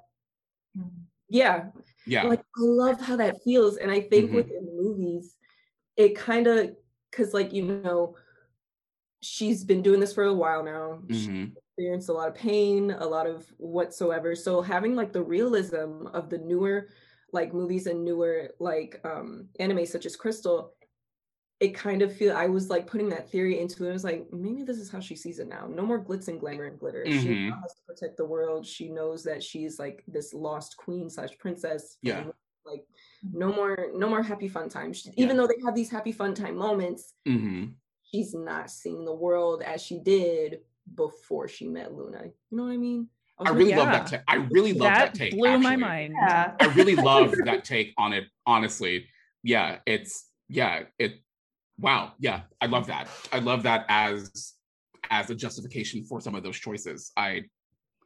[1.30, 1.70] yeah
[2.06, 4.36] yeah like i love how that feels and i think Mhm.
[4.36, 5.38] with the movies
[5.96, 6.76] it kind of
[7.10, 8.18] because like you know
[9.22, 11.56] she's been doing this for a while now She's Mhm.
[11.56, 14.36] experienced a lot of pain, a lot of whatsoever.
[14.36, 16.90] So having like the realism of the newer
[17.34, 20.74] like movies and newer like um anime such as Crystal,
[21.60, 23.90] it kind of feel I was like putting that theory into it.
[23.90, 25.68] I was like, maybe this is how she sees it now.
[25.68, 27.04] No more glitz and glamour and glitter.
[27.08, 27.20] Mm-hmm.
[27.20, 28.66] She has to protect the world.
[28.66, 31.98] She knows that she's like this lost queen slash princess.
[32.02, 32.26] Yeah.
[32.64, 32.84] Like
[33.34, 35.06] no more, no more happy fun times.
[35.06, 35.24] Yeah.
[35.24, 37.72] Even though they have these happy fun time moments, mm-hmm.
[38.04, 40.60] she's not seeing the world as she did
[40.94, 42.24] before she met Luna.
[42.26, 43.08] You know what I mean?
[43.40, 43.78] I, I really yeah.
[43.78, 44.22] love that take.
[44.28, 45.34] I really love that, that take.
[45.34, 45.64] Blew actually.
[45.64, 46.16] my mind.
[46.20, 46.54] Yeah.
[46.60, 48.26] I really love that take on it.
[48.46, 49.08] Honestly,
[49.44, 51.22] yeah, it's yeah, it.
[51.80, 53.08] Wow, yeah, I love that.
[53.32, 54.54] I love that as
[55.10, 57.12] as a justification for some of those choices.
[57.16, 57.44] I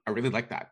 [0.05, 0.69] I really like that.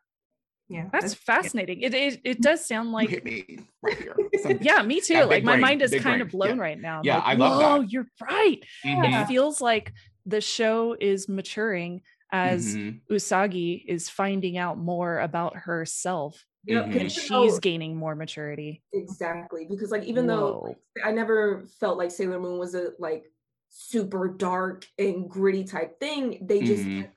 [0.67, 1.81] Yeah, that's, that's fascinating.
[1.81, 1.87] Yeah.
[1.87, 4.15] It, it it does sound like hit me right here.
[4.61, 5.23] yeah, me too.
[5.23, 6.21] Like my brain, mind is kind brain.
[6.21, 6.63] of blown yeah.
[6.63, 7.01] right now.
[7.03, 7.91] Yeah, like, I love Whoa, that.
[7.91, 8.59] you're right.
[8.85, 9.13] Mm-hmm.
[9.13, 9.93] It feels like
[10.25, 13.13] the show is maturing as mm-hmm.
[13.13, 16.97] Usagi is finding out more about herself mm-hmm.
[16.97, 18.81] and she's though, gaining more maturity.
[18.93, 19.65] Exactly.
[19.69, 20.35] Because like even Whoa.
[20.35, 23.25] though I never felt like Sailor Moon was a like
[23.69, 27.07] super dark and gritty type thing, they just mm-hmm.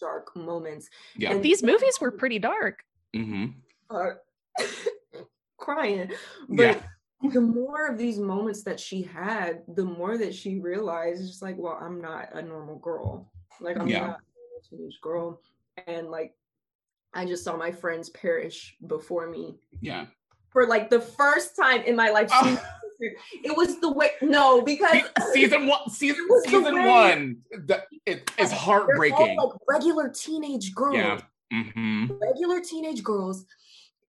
[0.00, 0.88] dark moments.
[1.16, 1.32] Yeah.
[1.32, 2.82] And these movies were pretty dark.
[3.14, 3.46] Mm-hmm.
[3.90, 4.10] Uh,
[5.58, 6.10] crying.
[6.48, 6.82] But yeah
[7.30, 11.56] the more of these moments that she had, the more that she realized, just like,
[11.56, 13.30] well, I'm not a normal girl.
[13.60, 14.06] Like, I'm yeah.
[14.06, 14.20] not
[14.68, 15.40] teenage girl
[15.86, 16.34] and like
[17.14, 19.56] I just saw my friends perish before me.
[19.80, 20.06] Yeah.
[20.50, 22.30] For like the first time in my life.
[22.32, 22.62] Oh.
[23.42, 29.36] It was the way no because season one season season one the, it is heartbreaking.
[29.40, 30.94] All, like regular teenage girls.
[30.94, 31.20] Yeah.
[31.52, 32.12] Mm-hmm.
[32.20, 33.44] Regular teenage girls.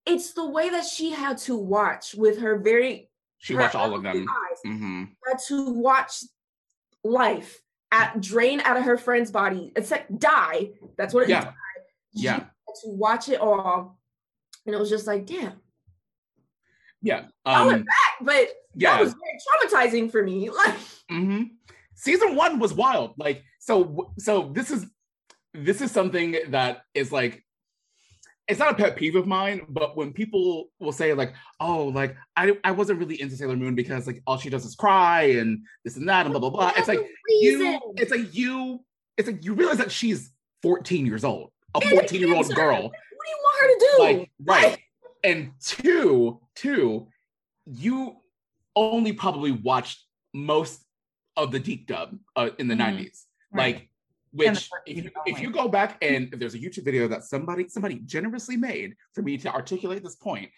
[0.05, 4.03] It's the way that she had to watch with her very she watched all of
[4.03, 4.17] them.
[4.17, 5.03] Eyes, mm-hmm.
[5.27, 6.23] Had to watch
[7.03, 7.62] life
[7.93, 10.71] at drain out of her friend's body, except die.
[10.97, 11.51] That's what it yeah.
[12.11, 12.39] Yeah.
[12.39, 13.99] To watch it all.
[14.65, 15.53] And it was just like, damn.
[17.01, 17.19] Yeah.
[17.19, 18.97] Um, I went um, back, but yeah.
[18.97, 20.49] that was very traumatizing for me.
[20.55, 20.75] Like
[21.11, 21.43] mm-hmm.
[21.93, 23.13] season one was wild.
[23.17, 24.87] Like, so so this is
[25.53, 27.42] this is something that is like
[28.47, 32.15] it's not a pet peeve of mine, but when people will say like, "Oh, like
[32.35, 35.63] I I wasn't really into Sailor Moon because like all she does is cry and
[35.83, 38.83] this and that and blah blah blah," it's like you, it's like you,
[39.17, 42.83] it's like you realize that she's 14 years old, a 14 year old girl.
[42.83, 44.03] What do you want her to do?
[44.03, 44.77] Like right,
[45.23, 47.07] and two, two,
[47.65, 48.17] you
[48.75, 50.03] only probably watched
[50.33, 50.83] most
[51.37, 52.97] of the DiC dub uh, in the mm-hmm.
[52.97, 53.75] 90s, right.
[53.75, 53.89] like
[54.33, 57.67] which if you, if you go back and if there's a youtube video that somebody
[57.69, 60.49] somebody generously made for me to articulate this point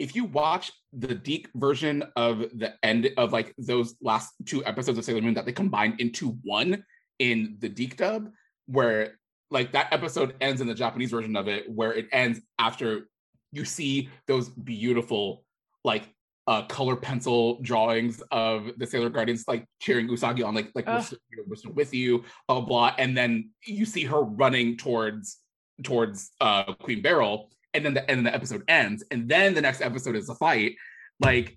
[0.00, 4.96] if you watch the DiC version of the end of like those last two episodes
[4.96, 6.82] of Sailor Moon that they combined into one
[7.18, 8.30] in the DiC dub,
[8.66, 9.18] where
[9.50, 13.10] like that episode ends in the Japanese version of it, where it ends after
[13.52, 15.44] you see those beautiful
[15.84, 16.08] like
[16.50, 21.44] uh, color pencil drawings of the Sailor Guardians like cheering Usagi on, like like we're,
[21.46, 25.38] we're, still with you, blah, blah blah, and then you see her running towards
[25.84, 29.60] towards uh, Queen Beryl, and then the and then the episode ends, and then the
[29.60, 30.74] next episode is a fight.
[31.20, 31.56] Like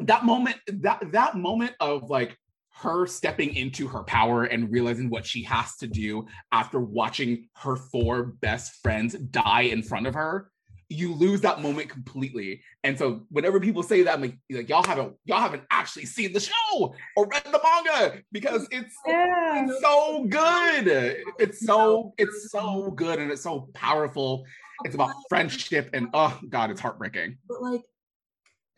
[0.00, 2.36] that moment, that that moment of like
[2.82, 7.76] her stepping into her power and realizing what she has to do after watching her
[7.76, 10.50] four best friends die in front of her
[10.90, 12.62] you lose that moment completely.
[12.82, 16.32] And so whenever people say that, I'm like, like y'all haven't y'all haven't actually seen
[16.32, 19.66] the show or read the manga because it's, yeah.
[19.66, 21.22] it's so good.
[21.38, 24.44] It's so it's so good and it's so powerful.
[24.84, 27.38] It's about friendship and oh god, it's heartbreaking.
[27.48, 27.82] But like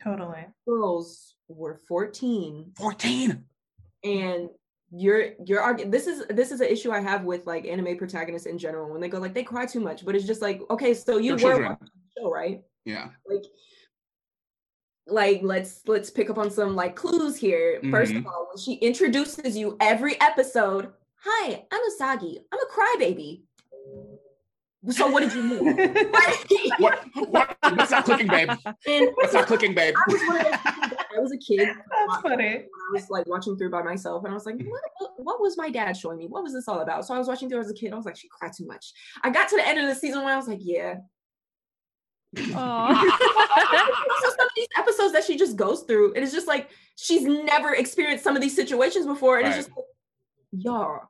[0.03, 0.45] totally.
[0.67, 2.73] Girls were 14.
[2.77, 3.43] 14.
[4.03, 4.49] And
[4.95, 5.89] you're you're arguing.
[5.89, 9.01] this is this is an issue I have with like anime protagonists in general when
[9.01, 11.47] they go like they cry too much, but it's just like okay, so you They're
[11.47, 11.77] were children.
[12.17, 12.61] Show, right?
[12.85, 13.09] Yeah.
[13.29, 13.43] Like
[15.07, 17.77] like let's let's pick up on some like clues here.
[17.77, 17.91] Mm-hmm.
[17.91, 18.27] First of mm-hmm.
[18.27, 22.37] all, when she introduces you every episode, hi, I'm Usagi.
[22.51, 23.43] I'm a crybaby.
[24.89, 25.77] So what did you mean?
[26.77, 28.49] what, what, what's not clicking, babe?
[28.85, 29.95] And what's not clicking, babe?
[29.95, 31.69] I was, I was a kid.
[32.09, 32.57] That's funny.
[32.57, 35.57] I was like watching through by myself, and I was like, what, what, what, was
[35.57, 36.27] my dad showing me?
[36.27, 37.05] What was this all about?
[37.05, 37.93] So I was watching through as a kid.
[37.93, 38.91] I was like, she cried too much.
[39.23, 40.95] I got to the end of the season when I was like, yeah.
[42.37, 47.23] so some of these episodes that she just goes through, it is just like she's
[47.23, 49.57] never experienced some of these situations before, and right.
[49.57, 49.85] it's just like,
[50.51, 51.01] y'all,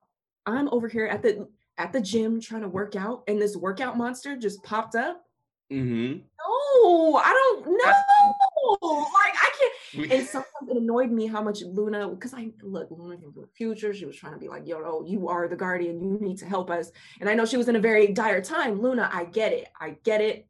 [0.46, 1.48] I'm over here at the
[1.78, 5.24] at the gym trying to work out and this workout monster just popped up.
[5.72, 6.20] Mm-hmm.
[6.20, 8.78] No, I don't know.
[8.82, 9.74] like I can't.
[10.12, 13.94] And sometimes it annoyed me how much Luna, because I look, Luna can the future.
[13.94, 16.02] She was trying to be like, yo, oh, you are the guardian.
[16.02, 16.92] You need to help us.
[17.20, 18.82] And I know she was in a very dire time.
[18.82, 19.68] Luna, I get it.
[19.80, 20.48] I get it.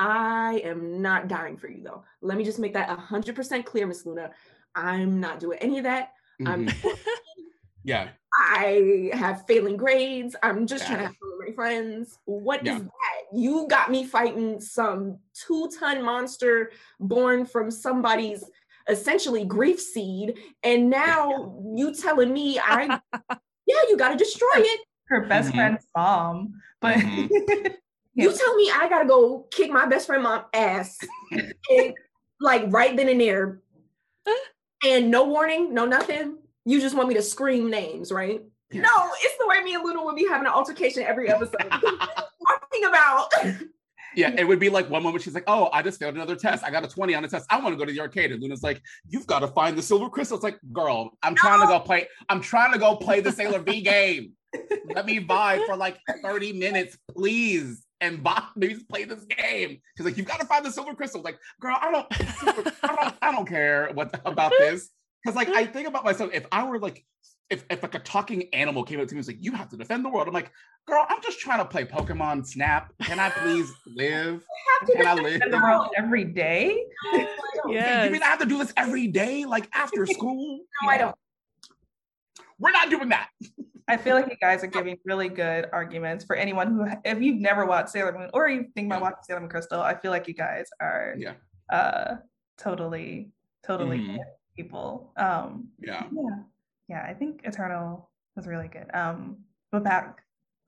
[0.00, 2.02] I am not dying for you though.
[2.22, 4.30] Let me just make that hundred percent clear, Miss Luna.
[4.74, 6.14] I'm not doing any of that.
[6.40, 6.48] Mm-hmm.
[6.48, 6.94] I'm
[7.84, 8.08] yeah.
[8.34, 10.34] I have failing grades.
[10.42, 10.88] I'm just yeah.
[10.88, 12.18] trying to have fun with my friends.
[12.24, 12.76] What yeah.
[12.76, 13.38] is that?
[13.38, 18.42] You got me fighting some two-ton monster born from somebody's
[18.88, 23.00] essentially grief seed, and now you telling me I
[23.66, 24.80] yeah, you gotta destroy it.
[25.08, 25.58] Her best mm-hmm.
[25.58, 26.54] friend's mom.
[26.80, 27.66] But mm-hmm.
[28.20, 30.98] you tell me I gotta go kick my best friend mom ass
[31.70, 31.94] and,
[32.40, 33.60] like right then and there.
[34.82, 38.40] And no warning, no nothing you just want me to scream names, right?
[38.72, 41.56] No, it's the way me and Luna would be having an altercation every episode.
[41.70, 43.28] talking about.
[44.16, 46.64] Yeah, it would be like one moment she's like, "Oh, I just failed another test.
[46.64, 47.46] I got a twenty on the test.
[47.48, 49.82] I want to go to the arcade." And Luna's like, "You've got to find the
[49.82, 51.36] silver crystal." It's like, "Girl, I'm no.
[51.36, 52.08] trying to go play.
[52.28, 54.32] I'm trying to go play the Sailor V game.
[54.92, 59.80] Let me vibe for like thirty minutes, please." And Bob, please play this game.
[59.96, 62.06] She's like, "You've got to find the silver crystal." Like, girl, I don't,
[62.82, 64.90] I don't, I don't care what about this.
[65.22, 67.04] Because like I think about myself, if I were like,
[67.50, 69.68] if, if like a talking animal came up to me and was like, you have
[69.70, 70.28] to defend the world.
[70.28, 70.52] I'm like,
[70.86, 72.92] girl, I'm just trying to play Pokemon Snap.
[73.02, 74.44] Can I please live?
[74.96, 76.84] Can I live in the world every day?
[77.68, 78.04] yeah.
[78.04, 80.60] You mean I have to do this every day, like after school?
[80.82, 81.14] no, I don't.
[82.58, 83.28] We're not doing that.
[83.90, 87.40] I feel like you guys are giving really good arguments for anyone who, if you've
[87.40, 90.28] never watched Sailor Moon or you think about watching Sailor Moon Crystal, I feel like
[90.28, 91.34] you guys are yeah.
[91.70, 92.16] uh,
[92.58, 93.30] totally,
[93.64, 94.16] totally mm-hmm
[94.56, 95.12] people.
[95.16, 96.04] Um, yeah.
[96.12, 96.38] Yeah.
[96.88, 97.06] Yeah.
[97.08, 98.86] I think Eternal was really good.
[98.94, 99.38] Um,
[99.72, 100.22] but back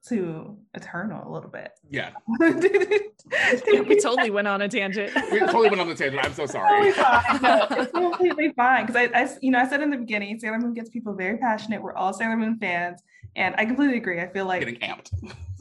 [0.09, 1.71] to Eternal a little bit.
[1.89, 2.11] Yeah.
[2.39, 5.13] we totally went on a tangent.
[5.31, 6.25] we totally went on the tangent.
[6.25, 6.91] I'm so sorry.
[6.91, 7.41] Fine.
[7.41, 8.85] No, it's completely fine.
[8.85, 11.37] Because I, I, you know, I said in the beginning, Sailor Moon gets people very
[11.37, 11.81] passionate.
[11.81, 13.01] We're all Sailor Moon fans.
[13.35, 14.19] And I completely agree.
[14.19, 15.11] I feel like getting amped.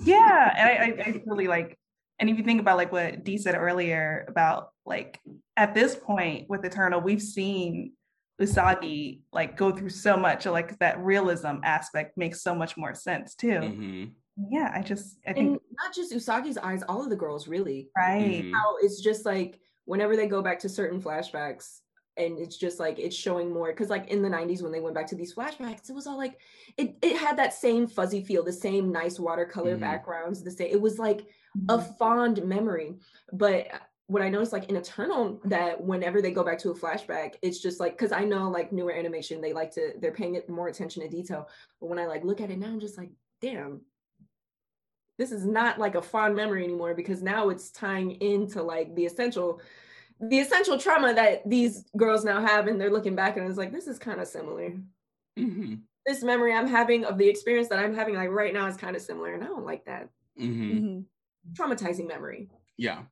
[0.03, 0.55] Yeah.
[0.57, 1.78] And I, I, I really like,
[2.18, 5.20] and if you think about like what Dee said earlier about like
[5.57, 7.93] at this point with Eternal, we've seen
[8.40, 13.34] Usagi like go through so much like that realism aspect makes so much more sense
[13.34, 13.47] too.
[13.47, 14.05] Mm-hmm.
[14.51, 17.91] Yeah, I just I think and not just Usagi's eyes, all of the girls really.
[17.97, 18.45] Right.
[18.45, 18.53] Mm-hmm.
[18.53, 21.80] How it's just like whenever they go back to certain flashbacks
[22.16, 24.95] and it's just like it's showing more because like in the 90s when they went
[24.95, 26.39] back to these flashbacks it was all like
[26.76, 29.80] it, it had that same fuzzy feel the same nice watercolor mm-hmm.
[29.80, 31.26] backgrounds the same it was like
[31.70, 31.93] a mm-hmm.
[31.95, 32.93] fond memory
[33.33, 33.66] but
[34.12, 37.61] what I noticed like in Eternal that whenever they go back to a flashback, it's
[37.61, 40.68] just like because I know like newer animation, they like to they're paying it more
[40.68, 41.49] attention to detail.
[41.80, 43.11] But when I like look at it now, I'm just like,
[43.41, 43.80] damn,
[45.18, 49.04] this is not like a fond memory anymore because now it's tying into like the
[49.04, 49.60] essential
[50.20, 53.72] the essential trauma that these girls now have and they're looking back and it's like
[53.72, 54.70] this is kind of similar
[55.38, 55.74] mm-hmm.
[56.06, 58.94] this memory i'm having of the experience that i'm having like right now is kind
[58.94, 60.08] of similar and i don't like that
[60.40, 60.72] mm-hmm.
[60.72, 61.00] Mm-hmm.
[61.54, 63.02] traumatizing memory yeah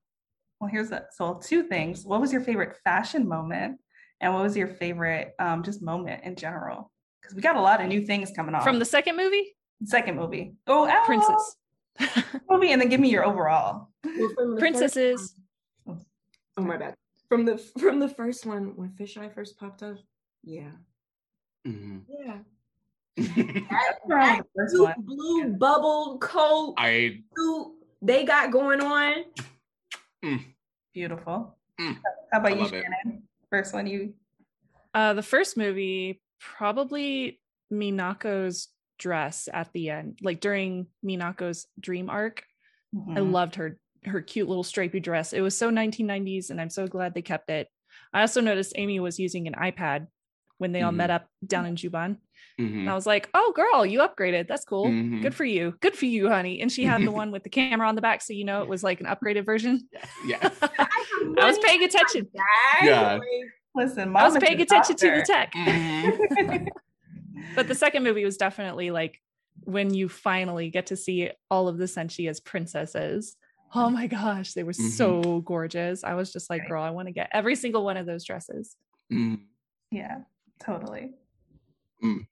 [0.60, 1.14] well, here's that.
[1.14, 2.04] So, two things.
[2.04, 3.78] What was your favorite fashion moment?
[4.20, 6.92] And what was your favorite um, just moment in general?
[7.20, 8.62] Because we got a lot of new things coming on.
[8.62, 9.56] From the second movie?
[9.84, 10.52] Second movie.
[10.66, 11.06] Oh, oh.
[11.06, 11.56] Princess.
[12.50, 13.88] Movie, and then give me your overall.
[14.04, 15.34] Well, Princesses.
[15.84, 16.04] One,
[16.56, 16.94] oh my bad.
[17.28, 19.96] From the from the first one, when Fisheye first popped up,
[20.42, 20.70] yeah.
[21.66, 21.98] Mm-hmm.
[22.08, 22.38] Yeah.
[24.08, 27.22] that, that blue, blue bubble coat I
[28.00, 29.24] they got going on.
[30.24, 30.44] Mm.
[30.94, 31.56] Beautiful.
[31.78, 31.98] Mm.
[32.32, 32.94] How about you, Shannon?
[33.04, 33.14] It.
[33.50, 34.14] First one you.
[34.94, 37.40] Uh, the first movie, probably
[37.72, 38.68] Minako's
[39.00, 42.44] dress at the end, like during Minako's dream arc.
[42.94, 43.16] Mm-hmm.
[43.16, 45.32] I loved her her cute little stripy dress.
[45.32, 47.68] It was so 1990s, and I'm so glad they kept it.
[48.12, 50.06] I also noticed Amy was using an iPad
[50.58, 50.98] when they all mm-hmm.
[50.98, 52.18] met up down in Juban.
[52.60, 52.80] Mm-hmm.
[52.80, 54.46] And I was like, oh, girl, you upgraded.
[54.46, 54.86] That's cool.
[54.86, 55.22] Mm-hmm.
[55.22, 55.74] Good for you.
[55.80, 56.60] Good for you, honey.
[56.60, 58.22] And she had the one with the camera on the back.
[58.22, 59.88] So, you know, it was like an upgraded version.
[60.26, 60.50] Yeah.
[60.78, 62.28] I was paying attention.
[62.82, 63.18] Yeah.
[63.74, 65.52] Listen, I was paying attention to the tech.
[67.54, 69.20] But the second movie was definitely like
[69.64, 73.36] when you finally get to see all of the Senshi as princesses.
[73.74, 74.88] Oh my gosh, they were mm-hmm.
[74.88, 76.02] so gorgeous.
[76.02, 78.76] I was just like, girl, I want to get every single one of those dresses.
[79.12, 79.40] Mm.
[79.90, 80.18] Yeah,
[80.60, 81.12] totally.
[82.02, 82.26] Mm.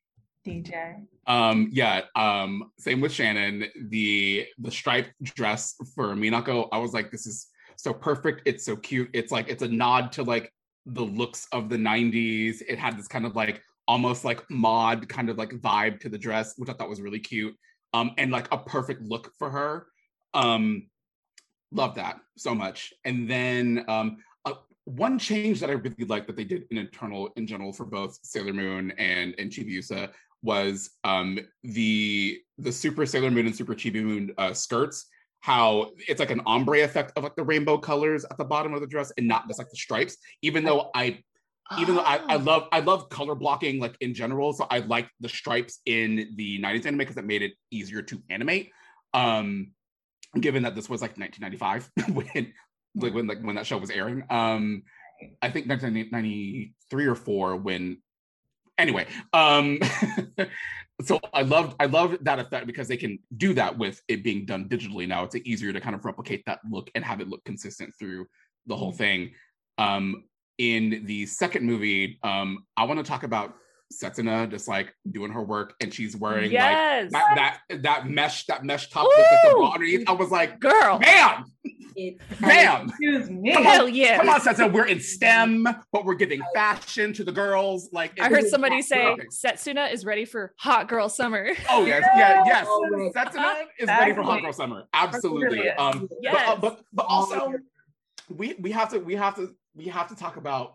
[0.47, 1.05] DJ.
[1.27, 3.67] Um, yeah, um, same with Shannon.
[3.89, 8.43] The the striped dress for Minako, I was like, this is so perfect.
[8.47, 9.11] It's so cute.
[9.13, 10.53] It's like it's a nod to like
[10.87, 12.63] the looks of the 90s.
[12.67, 16.19] It had this kind of like almost like mod kind of like vibe to the
[16.19, 17.57] dress, which I thought was really cute.
[17.95, 19.87] Um, and like a perfect look for her.
[20.35, 20.89] Um,
[21.73, 22.93] love that so much.
[23.07, 27.31] And then um, uh, one change that I really like that they did in Eternal
[27.37, 30.11] in general for both Sailor Moon and and Chibiusa
[30.43, 35.07] was um the the Super Sailor Moon and Super Chibi Moon uh, skirts.
[35.41, 38.81] How it's like an ombre effect of like the rainbow colors at the bottom of
[38.81, 40.17] the dress and not just like the stripes.
[40.43, 41.23] Even though I
[41.79, 42.39] even though I, I Oh.
[42.39, 46.61] love I love color blocking like in general, so I like the stripes in the
[46.61, 48.71] 90s anime because it made it easier to animate.
[49.13, 49.73] Um,
[50.39, 52.53] given that this was like 1995 when
[52.95, 54.25] like when like when that show was airing.
[54.31, 54.83] Um,
[55.43, 58.03] I think 1993 or four when.
[58.79, 59.81] Anyway, um,
[61.03, 64.47] so I loved I loved that effect because they can do that with it being
[64.47, 65.25] done digitally now.
[65.25, 68.27] It's easier to kind of replicate that look and have it look consistent through
[68.67, 69.33] the whole thing.
[69.79, 70.25] Um,
[70.59, 73.55] in the second movie, um, I want to talk about
[73.93, 78.63] Setsuna just like doing her work, and she's wearing like that that that mesh that
[78.65, 79.61] mesh top with like, the Woo!
[79.63, 80.09] bra underneath.
[80.09, 80.99] I was like, girl.
[80.99, 81.45] bam,
[81.97, 82.89] It's bam.
[82.91, 83.51] Excuse me.
[83.55, 84.19] Come Hell yeah.
[84.19, 87.89] Come on, Setsuna, we're in STEM, but we're giving fashion to the girls.
[87.91, 89.33] Like, I heard it's- somebody say perfect.
[89.33, 91.49] Setsuna is ready for hot girl summer.
[91.71, 92.67] Oh yes, yeah, yes.
[92.69, 93.15] Always.
[93.15, 94.85] Setsuna is ready for hot girl summer.
[94.93, 95.49] Absolutely.
[95.49, 95.79] Brilliant.
[95.79, 97.55] Um, but, uh, but but also
[98.29, 100.75] we we have to we have to we have to talk about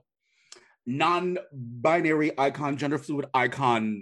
[0.86, 4.02] non-binary icon, gender fluid icon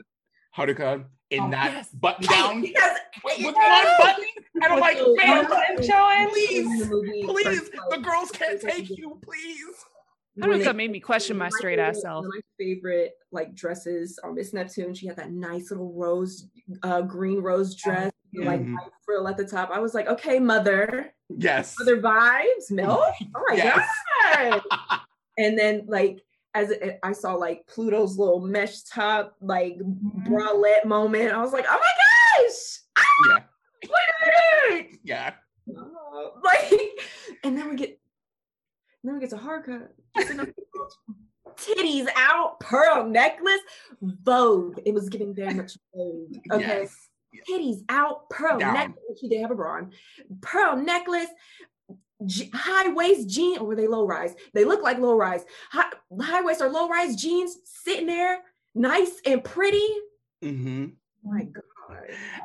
[0.55, 1.89] Haruka in Oh, that yes.
[1.89, 3.83] button down because with, with Yeah.
[3.83, 4.25] one button.
[4.55, 5.45] And I'm like, man,
[5.77, 6.87] please,
[7.25, 9.65] please, the girls can't take you, please.
[10.35, 12.21] When if that made me question my one of straight ass favorite- self.
[12.25, 14.93] One of my favorite like dresses on Miss Neptune.
[14.93, 16.47] She had that nice little rose,
[16.83, 18.75] uh, green rose dress, with, like Mhm.
[19.05, 19.69] frill at the top.
[19.71, 21.75] I was like, okay, mother, Yes.
[21.79, 23.13] mother vibes, milk.
[23.35, 23.87] Oh my Yes.
[24.33, 24.61] god!
[25.37, 26.21] And then like
[26.53, 30.33] as it, I saw like Pluto's little mesh top, like Mm-hmm.
[30.33, 32.79] bralette moment, I was like, oh my gosh!
[33.29, 33.43] yeah.
[33.83, 34.99] Look at it!
[35.03, 35.33] Yeah.
[35.69, 36.73] Uh, like,
[37.45, 37.99] and then we get,
[39.03, 39.87] then we get to Haruka.
[41.55, 43.59] Titties out, pearl necklace,
[44.01, 44.79] Vogue.
[44.85, 46.33] It was giving very much Vogue.
[46.51, 46.97] Okay, Yes.
[47.49, 48.73] titties out, pearl Down.
[48.73, 49.19] necklace.
[49.19, 49.91] She did have a bra on.
[50.41, 51.29] Pearl necklace,
[52.53, 54.33] high waist jean, or were they low rise?
[54.53, 55.43] They look like low rise.
[55.71, 58.39] High, high waist or low rise jeans sitting there,
[58.75, 59.87] nice and pretty.
[60.41, 60.85] hmm
[61.25, 61.63] Oh my god.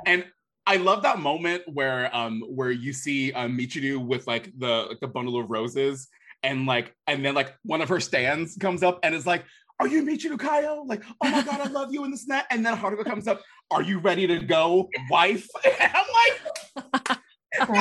[0.05, 0.25] And
[0.67, 5.01] I love that moment where um where you see um Michiru with like the like
[5.01, 6.09] the bundle of roses
[6.47, 9.45] and like and then like one of her stands comes up and is like,
[9.81, 10.87] Are you Michiru Kaio?
[10.87, 12.47] Like, oh my god, I love you in this net.
[12.51, 15.47] And then Haruka comes up, Are you ready to go, wife?
[15.65, 17.19] And I'm like,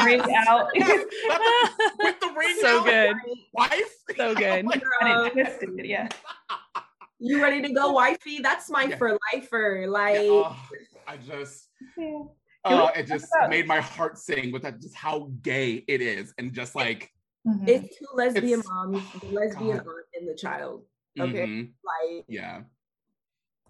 [0.06, 0.68] Ring out.
[0.76, 3.16] with the ring so out, good.
[3.54, 3.92] wife.
[4.18, 4.60] So good.
[4.60, 6.08] I'm like, And it twisted it, yeah.
[7.20, 8.40] you ready to go, wifey?
[8.42, 8.98] That's my Yeah.
[8.98, 9.86] for lifer.
[9.90, 10.58] Like, yeah, oh,
[11.08, 12.32] I just Oh,
[12.86, 16.34] uh, it just about- made my heart sing with that just how gay it is
[16.40, 17.12] and just like
[17.46, 17.68] Mhm.
[17.68, 19.88] it's two lesbian It's- moms, the lesbian God.
[19.88, 20.84] aunt and the child.
[21.20, 21.46] Okay.
[21.46, 22.64] mhm, Like, yeah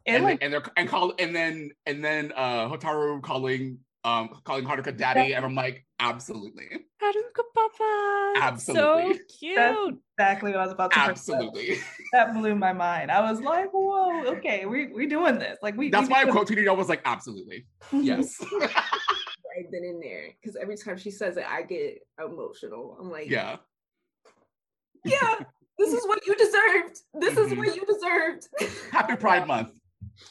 [0.05, 4.29] It and, like and they're and call and then and then uh Hotaru calling um
[4.43, 6.69] calling Haruka daddy and I'm like absolutely
[7.03, 8.33] Haruka Papa.
[8.41, 9.13] Absolutely.
[9.13, 9.55] So cute.
[9.57, 9.77] That's
[10.17, 11.77] exactly what I was about to bring absolutely
[12.13, 13.11] That blew my mind.
[13.11, 15.57] I was like, whoa, okay, we we doing this.
[15.61, 18.37] Like we that's we why I doing quote tweeted I was like absolutely yes
[19.55, 20.29] right then and there.
[20.41, 22.97] Because every time she says it, I get emotional.
[22.99, 23.57] I'm like, yeah
[25.03, 25.35] yeah,
[25.77, 26.99] this is what you deserved.
[27.19, 27.57] This is Mhm.
[27.57, 28.47] what you deserved.
[28.91, 29.71] happy Pride Month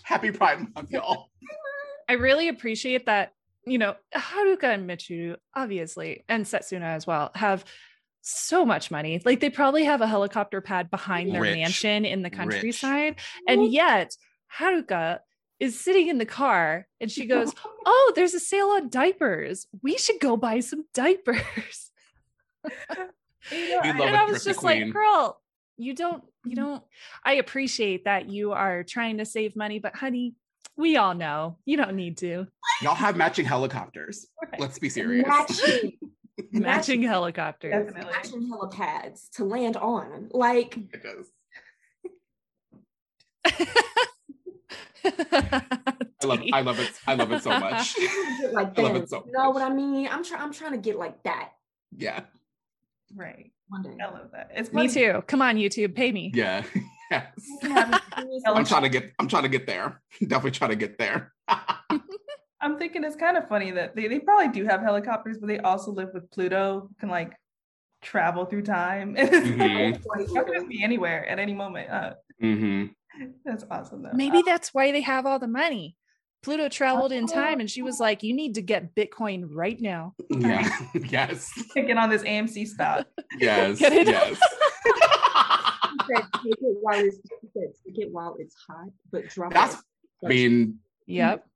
[0.02, 1.28] happy Pride Month y'all
[2.08, 3.32] I really appreciate that,
[3.66, 7.64] you know, Haruka and Michiru, obviously, and Setsuna as well, have
[8.20, 9.22] so much money.
[9.24, 11.54] Like they probably have a helicopter pad behind their Rich.
[11.56, 12.38] mansion in the Rich.
[12.38, 13.16] countryside.
[13.48, 14.14] And yet
[14.58, 15.20] Haruka
[15.64, 17.52] is sitting in the car and she goes,
[17.86, 19.66] Oh, there's a sale on diapers.
[19.82, 21.90] We should go buy some diapers.
[22.64, 24.84] You know, We I- love and a I was just queen.
[24.84, 25.40] like, girl,
[25.76, 26.64] you don't, you mm-hmm.
[26.64, 26.82] don't.
[27.24, 30.34] I appreciate that you are trying to save money, but honey,
[30.76, 32.46] we all know you don't need to.
[32.82, 34.26] y'all have matching helicopters
[34.58, 35.92] let's be serious Matching,
[36.52, 37.72] Matching helicopters.
[37.72, 38.12] Definitely.
[38.12, 40.28] matching helipads to land on.
[40.32, 41.26] Like, it does
[45.04, 47.96] I love I love it I love it so much
[48.52, 49.54] like I love it so You know much.
[49.54, 50.08] what I mean?
[50.10, 50.40] I'm trying.
[50.42, 51.50] I'm trying to get like that
[51.96, 52.20] yeah
[53.14, 53.52] Right.
[53.68, 53.96] one day.
[54.02, 54.50] I love that.
[54.54, 55.22] It's Me too.
[55.28, 56.32] Come on, YouTube, pay me.
[56.34, 56.64] yeah
[57.10, 57.26] yes
[58.46, 60.00] I'm trying to get I'm trying to get there.
[60.20, 61.32] Definitely trying to get there.
[62.60, 65.58] I'm thinking it's kind of funny that they, they probably do have helicopters, but they
[65.58, 67.34] also live with Pluto, can like
[68.00, 69.14] travel through time.
[69.16, 70.02] Mhm.
[70.02, 71.90] Quite Y'all could be anywhere at any moment.
[71.90, 72.86] Uh, mm-hmm.
[73.44, 74.12] That's awesome though.
[74.14, 75.96] Maybe that's why they have all the money.
[76.44, 78.04] Pluto traveled in time and she was oh.
[78.04, 80.14] like, You need to get Bitcoin right now.
[80.30, 80.68] Yeah.
[80.94, 81.50] yes.
[81.74, 83.06] Picking on this AMC stock.
[83.38, 83.78] Yes.
[83.78, 84.08] Get it?
[84.08, 84.38] Yes.
[86.06, 87.18] said take it while it's
[87.86, 89.80] take it while it's hot, but drop That's, it.
[90.24, 91.46] I mean, Yep.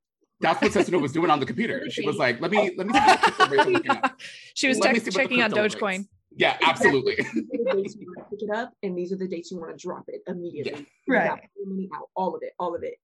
[0.41, 1.91] that's what Setsuna was doing on the computer.
[1.91, 4.15] She was like, "Let me, let me." See what the crypto rates are looking at."
[4.55, 5.99] she was Let me check- see what the checking on Dogecoin.
[5.99, 6.09] rates.
[6.39, 7.17] Yeah, absolutely.
[7.17, 9.77] The dates you want to pick it up, and these are the dates you want
[9.77, 10.87] to drop it immediately.
[11.07, 11.29] You Right.
[11.29, 12.95] got money out, all of it, all of it.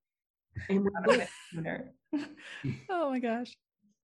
[0.71, 2.29] And we're Out of it.
[2.89, 3.53] Oh my gosh.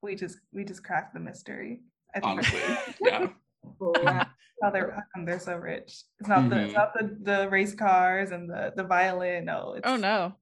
[0.02, 1.80] We just we just cracked the mystery.
[2.14, 2.60] I think Honestly,
[3.02, 3.28] yeah.
[3.78, 4.26] Wow.
[4.62, 6.02] how they're how come they're so rich.
[6.18, 6.76] It's not the it's Mhm.
[6.76, 9.44] not the, the race cars and the the violin.
[9.44, 10.34] No, it's Oh no.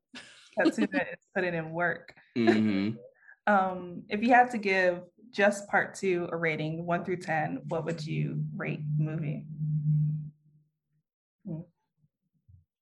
[0.58, 2.14] Setsuna is putting in work.
[2.34, 2.90] hmm
[3.46, 5.00] Um, if you had to give
[5.32, 9.44] just part two a rating one through ten, what would you rate the movie?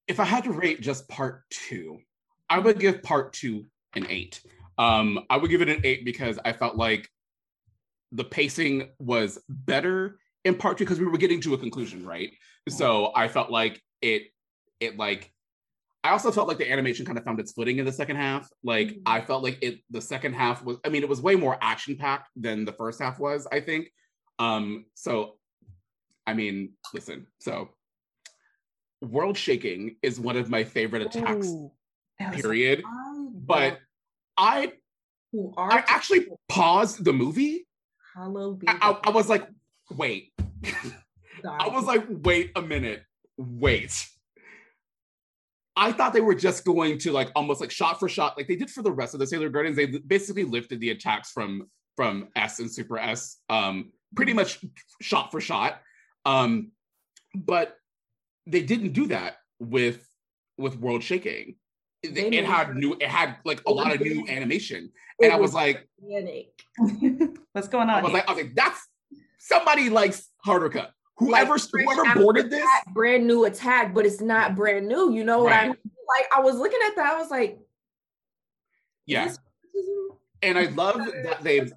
[0.08, 1.98] If I had to rate just part two,
[2.48, 4.40] I would give part two an eight.
[4.78, 7.08] Um, I would give it an eight because I felt like
[8.12, 12.30] the pacing was better in part two because we were getting to a conclusion, right?
[12.68, 14.28] So I felt like it,
[14.78, 15.32] it like,
[16.06, 18.48] I also felt like the animation kind of found its footing in the second half.
[18.62, 19.02] Like Mhm.
[19.06, 21.96] I felt like it, the second half was, I mean, it was way more action
[21.96, 23.48] packed than the first half was.
[23.50, 23.92] I think.
[24.38, 25.38] Um, so,
[26.26, 27.70] I mean, listen, so.
[29.02, 31.72] World shaking is one of my favorite attacks Ooh.
[32.32, 32.82] Period.
[33.34, 33.80] But
[34.38, 34.74] I
[35.32, 37.66] who are I actually paused the movie.
[38.14, 39.46] Hollow I, I, I was like,
[39.90, 40.32] wait.
[41.44, 43.02] I was like, wait a minute,
[43.36, 44.08] wait.
[45.76, 48.56] I thought they were just going to like almost like shot for shot, like they
[48.56, 49.76] did for the rest of the Sailor Guardians.
[49.76, 54.60] They basically lifted the attacks from from S and Super S, um, pretty much
[55.00, 55.80] shot for shot.
[56.24, 56.72] Um,
[57.34, 57.76] but
[58.46, 60.06] they didn't do that with
[60.56, 61.56] with World Shaking.
[62.02, 65.52] It, it had new, it had like a lot of new animation, and I was
[65.52, 65.88] like.
[67.52, 68.86] What's going on?" I was like, I was like, that's
[69.38, 70.88] somebody likes Haruka.
[71.18, 75.12] Whoever Like, whoever boarded this, attack, brand new attack, but it's not brand new.
[75.12, 75.76] You know what I mean?
[76.08, 77.58] Like I was looking at that, I was like,
[79.06, 79.32] yeah.
[80.42, 81.70] And I love that they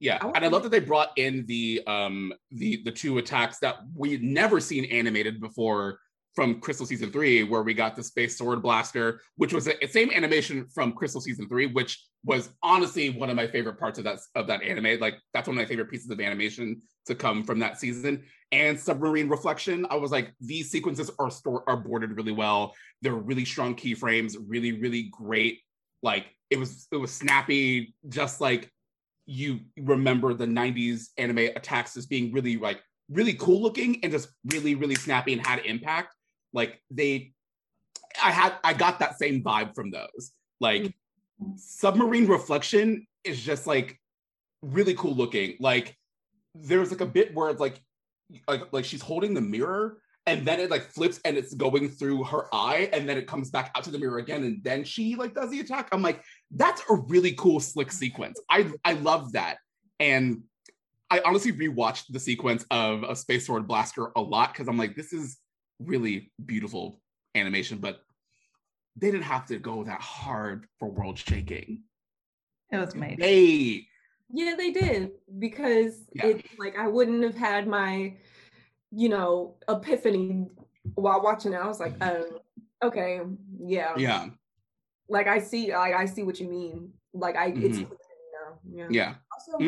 [0.00, 3.58] yeah, I and I love that they brought in the um the the two attacks
[3.60, 5.98] that we'd never seen animated before
[6.34, 10.10] from Crystal season three, where we got the space sword blaster, which was the same
[10.10, 14.18] animation from Crystal season three, which was honestly one of my favorite parts of that
[14.34, 14.98] of that anime.
[14.98, 18.24] Like that's one of my favorite pieces of animation to come from that season.
[18.50, 22.74] And submarine reflection, I was like, these sequences are store are boarded really well.
[23.02, 25.60] They're really strong keyframes, really really great.
[26.02, 28.70] Like it was it was snappy, just like
[29.26, 34.28] you remember the 90s anime attacks as being really like really cool looking and just
[34.52, 36.14] really really snappy and had impact
[36.54, 37.32] like they
[38.22, 40.32] i had i got that same vibe from those.
[40.60, 40.94] Like
[41.56, 43.98] submarine reflection is just like
[44.62, 45.56] really cool looking.
[45.60, 45.96] Like
[46.54, 47.80] there's like a bit where it's like
[48.48, 52.24] like like she's holding the mirror and then it like flips and it's going through
[52.24, 55.16] her eye and then it comes back out to the mirror again and then she
[55.16, 55.88] like does the attack.
[55.92, 58.40] I'm like that's a really cool slick sequence.
[58.50, 59.58] I i love that.
[60.00, 60.42] And
[61.10, 64.96] i honestly rewatched the sequence of a space sword blaster a lot because i'm like
[64.96, 65.36] this is
[65.86, 67.00] really beautiful
[67.34, 68.00] animation but
[68.96, 71.82] they didn't have to go that hard for world shaking
[72.70, 73.18] it was amazing.
[73.18, 73.86] they
[74.32, 76.26] Yeah, they did because Yeah.
[76.28, 78.14] it like I wouldn't have had my,
[78.90, 80.48] you know, epiphany
[80.94, 81.56] while watching it.
[81.56, 82.40] I was like, oh,
[82.82, 83.20] okay,
[83.60, 84.28] yeah, yeah
[85.08, 86.92] Like I see, like I see what you mean.
[87.12, 87.90] Like I, it's Mhm.
[88.72, 88.88] yeah.
[88.90, 89.58] yeah Also,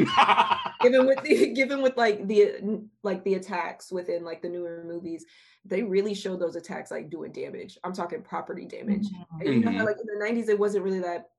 [0.83, 5.25] given with the given with like the like the attacks within like the newer movies,
[5.65, 7.79] they really showed those attacks like doing damage.
[7.85, 9.09] I'm talking property damage.
[9.09, 9.41] Mhm.
[9.41, 9.87] And you know how Mhm.
[9.87, 11.31] like in the 90s it wasn't really that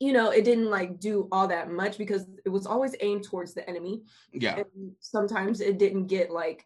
[0.00, 3.54] you know it didn't like do all that much because it was always aimed towards
[3.54, 6.64] the enemy yeah and sometimes it didn't get like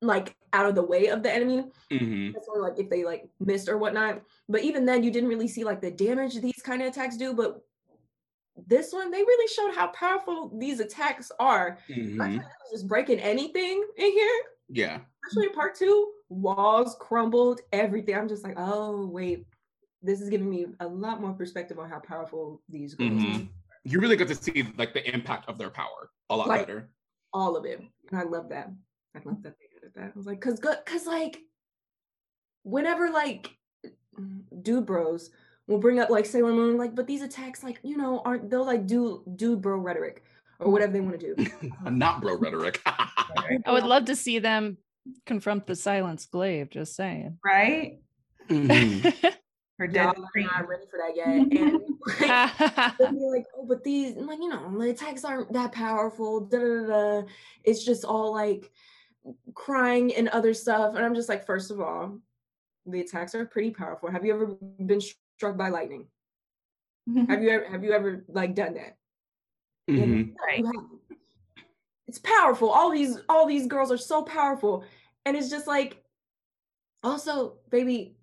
[0.00, 3.28] like out of the way of the enemy hmm that's only like if they like
[3.38, 6.82] missed or whatnot but even then you didn't really see like the damage these kind
[6.82, 7.60] of attacks do but
[8.66, 12.40] this one they really showed how powerful these attacks are hmm was
[12.72, 18.14] just breaking anything in here yeah especially in part two, walls crumbled, everything.
[18.16, 19.44] I'm just like, oh wait,
[20.02, 23.14] this is giving me a lot more perspective on how powerful these girls are.
[23.14, 23.48] Mhm.
[23.84, 26.88] you really got to see like the impact of their power a lot Like- better
[27.34, 27.80] All of it.
[28.10, 28.70] And I love that.
[29.14, 30.12] I love that they did that.
[30.14, 31.40] I was like, cause good, cause like
[32.62, 33.50] whenever like
[34.62, 35.30] dude bros
[35.68, 38.64] will bring up like Sailor Moon, like, but these attacks, like, you know, aren't they'll
[38.64, 40.24] like do dude bro rhetoric
[40.58, 41.70] or whatever they want to do.
[41.90, 44.78] not bro rhetoric I would love to see them
[45.26, 47.38] confront the silence glaive, just saying.
[47.44, 48.00] Right?
[48.48, 49.14] Mhm.
[49.78, 51.28] Her dead Y'all are not ready for that yet.
[51.28, 51.80] And
[52.18, 56.40] like, they'll be like, oh, but these, like, you know, the attacks aren't that powerful.
[56.40, 57.26] Da, da, da, da.
[57.62, 58.72] It's just all like,
[59.54, 60.94] crying and other stuff.
[60.94, 62.18] And I'm just like, first of all,
[62.86, 64.10] the attacks are pretty powerful.
[64.10, 64.46] Have you ever
[64.84, 65.00] been
[65.38, 66.06] struck by lightning?
[67.28, 68.96] have you ever have you ever like done that?
[69.88, 70.32] Mm-hmm.
[70.44, 70.64] Right.
[72.08, 72.70] It's powerful.
[72.70, 74.84] All these all these girls are so powerful.
[75.24, 76.02] And it's just like
[77.04, 78.16] also, baby,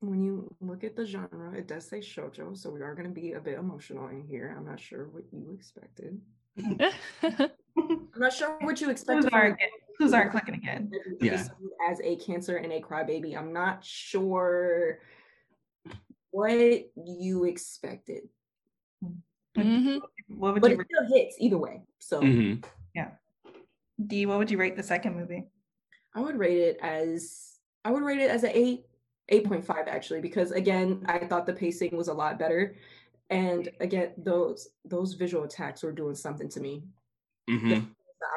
[0.00, 3.14] when you look at the genre, it does say shojo, so we are going to
[3.14, 4.54] be a bit emotional in here.
[4.58, 6.20] I'm not sure what you expected.
[6.58, 7.50] I'm
[8.16, 9.24] not sure what you expected.
[9.24, 9.58] Who's aren't,
[9.98, 10.90] who's aren't clicking again?
[11.20, 11.46] Yeah.
[11.88, 14.98] As a cancer and a crybaby, I'm not sure
[16.36, 18.28] what you expected.
[19.56, 19.98] Mm-hmm.
[20.28, 21.82] What would but you it still hits either way.
[21.98, 22.60] So mm-hmm.
[22.94, 23.10] yeah.
[24.06, 25.44] D, what would you rate the second movie?
[26.14, 28.86] I would rate it as I would rate it as an eight
[29.30, 32.76] 8.5 actually because again i thought the pacing was a lot better
[33.30, 36.84] and again those those visual attacks were doing something to me
[37.50, 37.80] mm-hmm.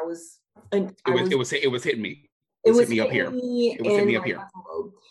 [0.02, 0.40] i was
[0.72, 2.28] and it was, was, it was it was hitting me
[2.64, 4.42] it, it was hitting me up here it was hitting me up here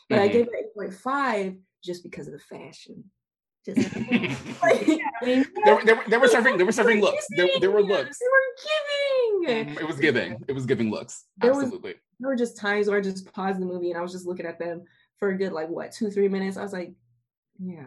[0.08, 0.24] but mm-hmm.
[0.24, 3.04] i gave it 8.5 just because of the fashion
[3.66, 3.90] just
[5.24, 9.44] there, there, there were serving there were serving looks there, there were looks they were
[9.44, 9.78] giving mm-hmm.
[9.78, 12.98] it was giving it was giving looks absolutely there, was, there were just times where
[12.98, 14.82] i just paused the movie and i was just looking at them
[15.18, 16.56] for a good like what two three minutes.
[16.56, 16.92] I was like,
[17.58, 17.86] yeah.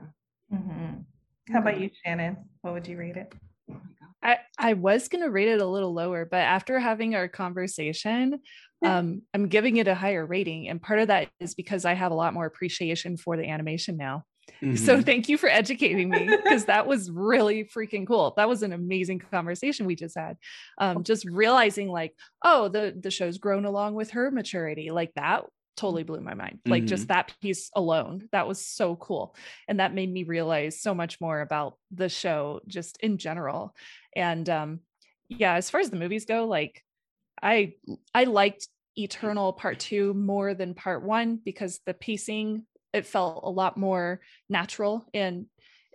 [0.54, 1.54] Mm-hmm.
[1.54, 2.38] How about you, Shannon?
[2.62, 3.34] What would you rate it?
[3.70, 3.80] Oh
[4.24, 8.40] I, I was going to rate it a little lower, but after having our conversation,
[8.84, 10.68] um, I'm giving it a higher rating.
[10.68, 13.98] And part of that is because I have a lot more appreciation for the animation
[13.98, 14.26] now.
[14.62, 14.76] Mm-hmm.
[14.76, 18.34] So thank you for educating me because that was really freaking cool.
[18.38, 20.38] That was an amazing conversation we just had.
[20.78, 22.14] Um, just realizing like,
[22.44, 24.92] oh, the the show's grown along with her maturity.
[24.92, 25.46] Like that
[25.78, 26.60] totally blew my mind.
[26.66, 26.88] Like mm-hmm.
[26.88, 29.36] just that piece alone, that was so cool.
[29.68, 33.74] And that made me realize so much more about the show just in general.
[34.16, 34.80] And um
[35.30, 36.84] yeah, as far as the movies go, like
[37.42, 37.74] I
[38.14, 43.50] I liked Eternal Part 2 more than Part 1 because the pacing it felt a
[43.50, 44.20] lot more
[44.50, 45.46] natural and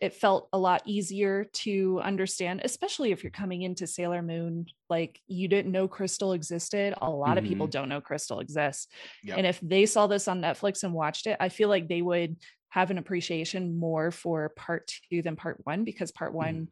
[0.01, 5.21] it felt a lot easier to understand, especially if you're coming into Sailor Moon, like
[5.27, 6.95] you didn't know Crystal existed.
[7.01, 7.39] A lot mm-hmm.
[7.39, 7.73] of people mm-hmm.
[7.73, 8.89] don't know Crystal exists.
[9.25, 9.39] Yep.
[9.39, 12.37] And if they saw this on Netflix and watched it, I feel like they would
[12.69, 16.65] have an appreciation more for part two than part one because part one mm-hmm.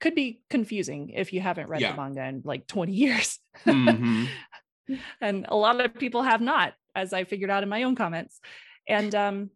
[0.00, 1.92] Could be confusing if you haven't read yeah.
[1.92, 3.38] the manga in like 20 years.
[3.64, 4.24] Mm-hmm.
[5.20, 8.40] and a lot of people have not, as I figured out in my own comments.
[8.86, 9.50] And um,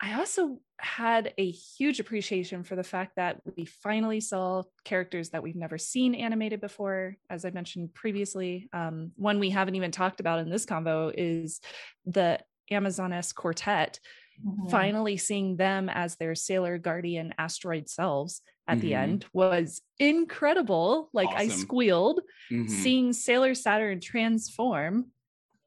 [0.00, 5.42] I also had a huge appreciation for the fact that we finally saw characters that
[5.42, 7.16] we've never seen animated before.
[7.30, 11.60] As I mentioned previously, um, one we haven't even talked about in this convo is
[12.04, 12.40] the
[12.70, 14.00] Amazoness Quartet.
[14.44, 14.68] Mm-hmm.
[14.68, 18.86] Finally, seeing them as their Sailor Guardian asteroid selves at mm-hmm.
[18.86, 21.08] the end was incredible.
[21.12, 21.40] Like awesome.
[21.40, 22.20] I squealed
[22.50, 22.68] mm-hmm.
[22.68, 25.06] seeing Sailor Saturn transform,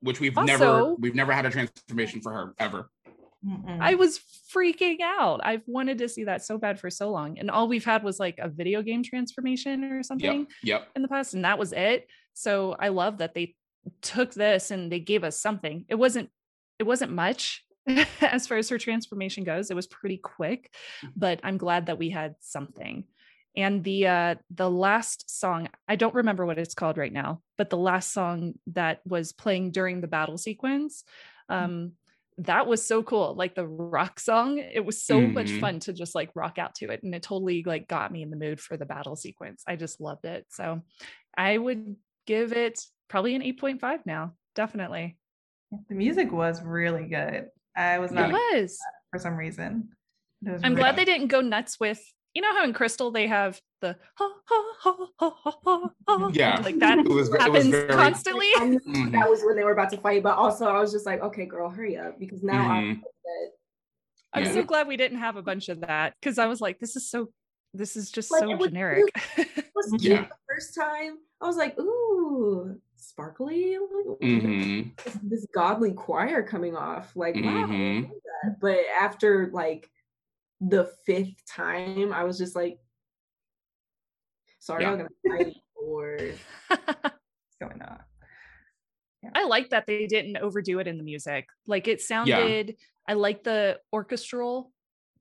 [0.01, 2.89] which we've also, never we've never had a transformation for her ever.
[3.45, 3.77] Mm-mm.
[3.79, 4.19] I was
[4.53, 5.39] freaking out.
[5.43, 7.39] I've wanted to see that so bad for so long.
[7.39, 10.87] And all we've had was like a video game transformation or something yep, yep.
[10.95, 11.33] in the past.
[11.33, 12.07] And that was it.
[12.33, 13.55] So I love that they
[14.01, 15.85] took this and they gave us something.
[15.87, 16.29] It wasn't,
[16.79, 17.63] it wasn't much
[18.21, 19.71] as far as her transformation goes.
[19.71, 20.73] It was pretty quick,
[21.03, 21.11] mm.
[21.15, 23.05] but I'm glad that we had something.
[23.55, 27.69] And the uh the last song, I don't remember what it's called right now, but
[27.69, 31.03] the last song that was playing during the battle sequence
[31.49, 31.55] mm.
[31.55, 31.91] um
[32.39, 35.33] that was so cool like the rock song it was so mm-hmm.
[35.33, 38.21] much fun to just like rock out to it and it totally like got me
[38.21, 40.81] in the mood for the battle sequence i just loved it so
[41.37, 45.17] i would give it probably an 8.5 now definitely
[45.89, 47.47] the music was really good
[47.79, 48.77] i was not it was.
[49.11, 49.89] for some reason.
[50.45, 52.01] I'm really glad they didn't go nuts with
[52.33, 56.61] you know how in crystal they have the ha, ha, ha, ha, ha, yeah.
[56.63, 58.47] like that it was, happens it was very, constantly?
[58.55, 59.11] Mm-hmm.
[59.11, 61.45] that was when they were about to fight but also i was just like okay
[61.45, 62.71] girl hurry up because now mm-hmm.
[62.71, 63.03] i'm
[64.33, 64.53] i'm yeah.
[64.53, 67.09] so glad we didn't have a bunch of that because i was like this is
[67.09, 67.29] so
[67.73, 69.05] this is just like, so generic.
[69.37, 70.21] it was yeah.
[70.21, 71.17] the first time.
[71.41, 73.77] I was like ooh sparkly
[74.21, 74.89] mm-hmm.
[75.03, 78.11] this, this, godly choir coming off like wow mm-hmm.
[78.61, 79.89] but after like
[80.61, 82.79] the fifth time i was just like
[84.59, 84.91] Sorry, yeah.
[84.91, 86.19] I'm gonna fight or
[86.67, 87.99] what's going on.
[89.23, 89.31] Yeah.
[89.35, 91.47] I like that they didn't overdo it in the music.
[91.65, 92.67] Like it sounded.
[92.69, 92.73] Yeah.
[93.07, 94.71] I like the orchestral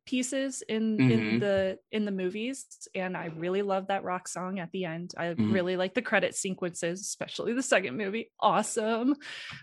[0.08, 1.10] pieces in mm-hmm.
[1.10, 5.12] in the in the movies and i really love that rock song at the end
[5.18, 5.52] i mm-hmm.
[5.52, 9.14] really like the credit sequences especially the second movie awesome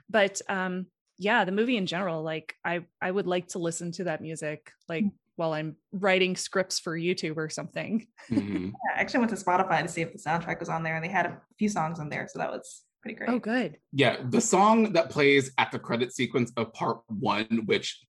[0.07, 0.85] but um
[1.17, 4.71] yeah the movie in general like i i would like to listen to that music
[4.87, 5.05] like
[5.37, 8.07] while I'm writing scripts for YouTube or something.
[8.31, 8.65] Mm-hmm.
[8.65, 11.03] yeah, I actually went to Spotify to see if the soundtrack was on there, and
[11.03, 13.29] they had a few songs on there, so that was pretty great.
[13.29, 13.77] Oh, good.
[13.91, 17.99] Yeah, the song that plays at the credit sequence of part one, which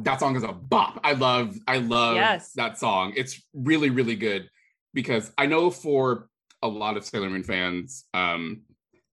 [0.00, 1.00] that song is a bop.
[1.04, 2.52] I love, I love Yes.
[2.52, 3.12] that song.
[3.16, 4.48] It's really, really good
[4.94, 6.28] because I know for
[6.62, 8.62] a lot of Sailor Moon fans, um,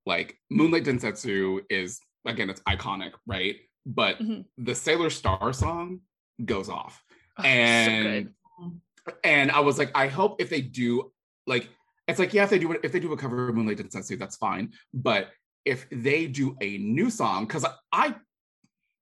[0.05, 3.57] like Moonlight Densetsu is again, it's iconic, right?
[3.85, 4.45] But Mhm.
[4.57, 6.01] the Sailor Star song
[6.43, 7.03] goes off.
[7.37, 8.81] Oh, so and good.
[9.23, 11.11] and I was like, I hope if they do
[11.47, 11.69] like
[12.07, 14.35] it's like, yeah, if they do if they do a cover of Moonlight Densetsu, that's
[14.37, 14.73] fine.
[14.93, 15.31] But
[15.65, 18.15] if they do a new song, because I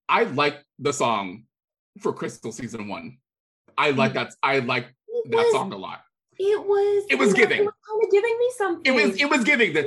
[0.10, 1.46] I like the song
[2.00, 3.18] for Crystal season one.
[3.78, 4.34] I like that.
[4.44, 6.02] I like It that song a lot.
[6.40, 7.06] It was.
[7.10, 7.60] It was you know, giving.
[7.60, 8.86] It was kind of giving me something.
[8.86, 9.84] It was it was giving the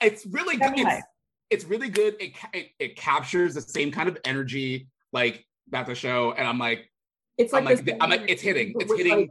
[0.00, 0.84] it's really Tell me good.
[0.84, 0.96] why.
[0.96, 1.06] It's,
[1.50, 2.16] it's really good.
[2.20, 6.46] It, ca- it it captures the same kind of energy like that the show, and
[6.46, 6.90] I'm like,
[7.38, 9.18] It's I'm like, like, this I'm like, it's hitting, but it's with, hitting.
[9.18, 9.30] like,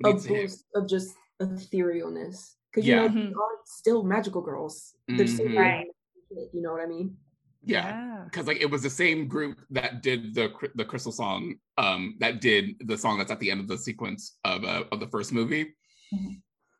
[0.00, 0.42] what a needs to hit.
[0.42, 2.54] boost of just etherealness.
[2.70, 3.02] Because you Yeah.
[3.02, 3.14] know, Mhm.
[3.28, 4.94] they are still magical girls.
[5.08, 5.58] They're still Mhm.
[5.58, 5.86] Right.
[6.30, 7.16] You know what I mean?
[7.64, 12.16] Yeah, because like it was the same group that did the the crystal song, um,
[12.20, 15.08] that did the song that's at the end of the sequence of uh, of the
[15.08, 15.74] first movie.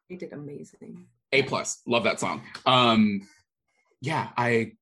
[0.08, 1.06] They did amazing.
[1.32, 2.42] A plus, love that song.
[2.64, 3.28] Um,
[4.00, 4.72] yeah, I,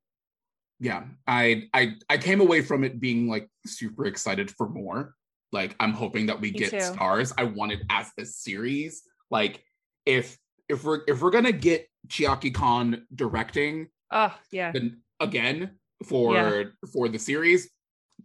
[0.78, 5.14] yeah, I, I, I came away from it being like super excited for more.
[5.50, 6.80] Like I'm hoping that we Me get too.
[6.80, 7.32] stars.
[7.36, 9.02] I want it as a series.
[9.30, 9.64] Like
[10.04, 10.38] if
[10.68, 14.72] if we're if we're gonna get Chiaki Kon directing, Oh, yeah.
[14.72, 15.72] then again
[16.04, 17.70] for for the series,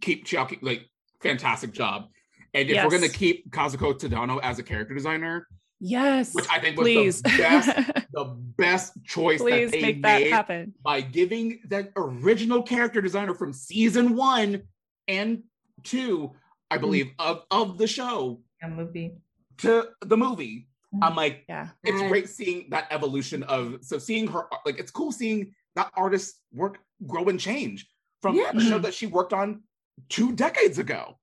[0.00, 0.88] keep Chiaki like
[1.22, 2.06] fantastic job.
[2.54, 5.46] And if we're gonna keep Kazuko Tadano as a character designer,
[5.84, 6.32] Yes.
[6.32, 7.22] which I think was Please.
[7.22, 7.76] the best
[8.12, 8.24] the
[8.56, 10.74] best choice Please that they make that happen.
[10.84, 14.62] by giving that original character designer from season one
[15.08, 15.42] and
[15.82, 16.30] two,
[16.70, 16.82] I mm.
[16.82, 19.16] believe, of, of the show A movie.
[19.58, 20.68] to the movie.
[21.02, 21.16] I'm mm.
[21.16, 21.70] like, Yeah.
[21.82, 26.40] it's great seeing that evolution of so seeing her like it's cool seeing that artist's
[26.52, 27.86] work grow and change
[28.20, 28.52] from Yeah.
[28.54, 29.62] a show that she worked on
[30.08, 31.18] two decades ago.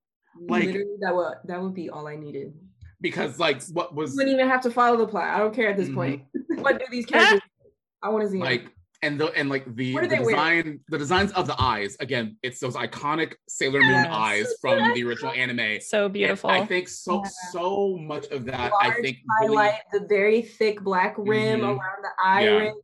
[0.48, 2.54] Like- Literally, that would that would be all I needed.
[3.02, 5.30] Because like what You was wouldn't even have to follow the plot.
[5.30, 5.96] I don't care at this Mhm.
[5.96, 6.24] point.
[6.64, 7.42] what do these characters?
[8.02, 8.68] I want to see like
[9.02, 10.26] and the and like the, the they wearing?
[10.26, 14.08] design the designs of the eyes again it's those iconic sailor moon Yes.
[14.10, 16.50] eyes from the original anime So And beautiful.
[16.50, 17.30] i think so Yeah.
[17.54, 21.64] so much of that i Large think really- highlight the very thick black rim Mhm.
[21.78, 22.50] around the eye Yeah.
[22.58, 22.76] rim.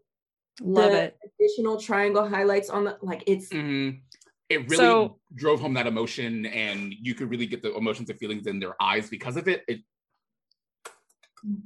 [0.61, 1.17] Love the it.
[1.39, 4.01] Additional triangle highlights on the like it's Mhm.
[4.49, 8.17] it really So- drove home that emotion and you could really get the emotions and
[8.19, 9.81] feelings in their eyes because of it it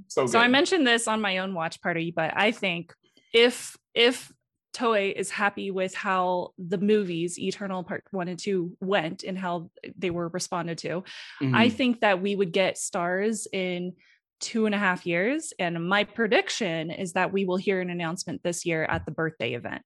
[0.07, 0.31] so good.
[0.31, 2.93] So I mentioned this on my own watch party, but I think
[3.33, 4.31] if if
[4.73, 9.71] Toei is happy with how the movies Eternal Part 1 and 2 went and how
[9.97, 11.03] they were responded to,
[11.41, 11.73] I Mhm.
[11.73, 13.95] think that we would get stars in
[14.39, 15.53] two and a half years.
[15.59, 19.53] And my prediction is that we will hear an announcement this year at the birthday
[19.53, 19.81] event.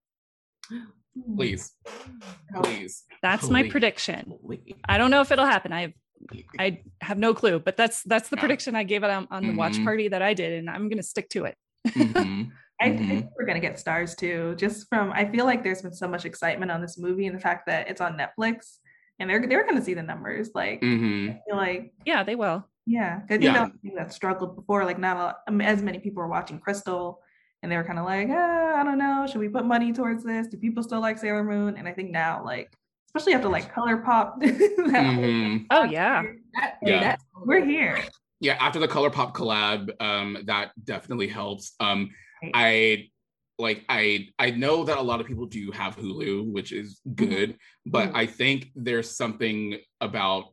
[1.36, 1.74] please
[2.56, 4.34] please That's my prediction.
[4.46, 4.74] please.
[4.88, 5.72] I don't know if it'll happen.
[5.74, 5.94] I have
[6.60, 8.42] I have no clue, but that's that's the Yeah.
[8.42, 9.84] prediction I gave it on, on the watch Mhm.
[9.84, 11.56] party that I did, and I'm gonna stick to it.
[11.90, 12.52] Mhm.
[12.82, 13.08] I, I Mhm.
[13.08, 14.56] think we're gonna get stars too.
[14.58, 17.40] Just from I feel like there's been so much excitement on this movie and the
[17.42, 18.78] fact that it's on Netflix
[19.20, 20.52] and they're they're gonna see the numbers.
[20.56, 21.32] Like Mhm.
[21.32, 22.68] I feel like Yeah, they will.
[22.86, 23.70] Yeah, because Yeah.
[23.82, 24.86] you know I that struggled before.
[24.86, 27.22] Like not a lot, as many people were watching Crystal,
[27.62, 30.24] and they were kind of like, ah, I don't know, should we put money towards
[30.24, 30.48] this?
[30.48, 31.78] Do people still like Sailor Moon?
[31.78, 32.72] And I think now, like
[33.10, 35.66] especially after like Color Pop, that whole- Mhm.
[35.70, 36.24] Oh yeah.
[36.56, 37.00] that, Yeah.
[37.00, 37.98] that's we're here.
[38.40, 42.10] yeah after the color pop collab um that definitely helps um
[42.42, 42.52] Right.
[42.54, 43.10] i
[43.60, 47.58] like i i know that a lot of people do have hulu which is good
[47.86, 48.16] but Mhm.
[48.16, 50.53] i think there's something about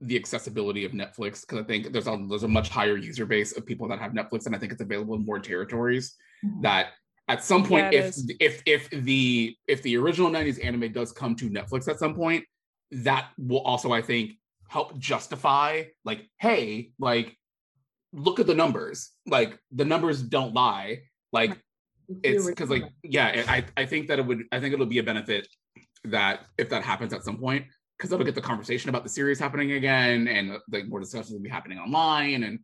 [0.00, 3.56] the accessibility of netflix because i think there's a there's a much higher user base
[3.56, 6.14] of people that have netflix and i think it's available in more territories
[6.60, 6.88] that
[7.28, 8.32] at some point Yeah, if is.
[8.40, 12.44] if if the if the original 90s anime does come to netflix at some point
[12.90, 14.32] that will also i think
[14.68, 17.36] help justify like hey like
[18.14, 19.10] look at the numbers.
[19.26, 21.02] Like the numbers don't lie.
[21.32, 21.58] Like
[22.22, 25.02] it's because like yeah i i think that it would i think it'll be a
[25.02, 25.48] benefit
[26.04, 27.64] that if that happens at some point
[27.96, 31.40] because that'll get the conversation about the series happening again and like more discussions will
[31.40, 32.58] be happening online and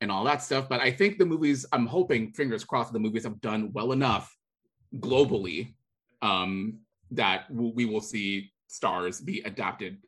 [0.00, 3.24] and all that stuff but i think the movies i'm hoping fingers crossed the movies
[3.24, 4.36] have done well enough
[4.98, 5.74] globally
[6.22, 6.78] um
[7.10, 9.98] that w- we will see stars be adapted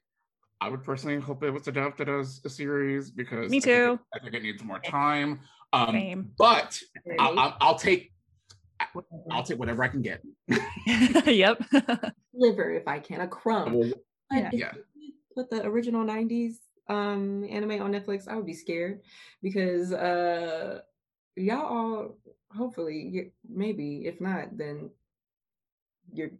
[0.60, 3.86] i would personally hope it was adapted as a series because Me I think it-
[3.86, 4.00] too.
[4.14, 5.40] I think it needs more time
[5.72, 6.30] um Same.
[6.36, 6.78] but
[7.18, 8.10] I'll, I'll, I'll, I'll take
[9.30, 10.20] I'll take whatever I can get.
[11.26, 11.62] yep.
[12.34, 13.92] liver if I can, a crumb.
[14.34, 14.72] Well, But Yeah.
[14.74, 16.56] if you put the original 90s
[16.88, 19.00] um anime on Netflix, I would be scared
[19.42, 20.80] because uh
[21.36, 22.18] y'all all
[22.54, 24.90] hopefully maybe if not then
[26.12, 26.30] you're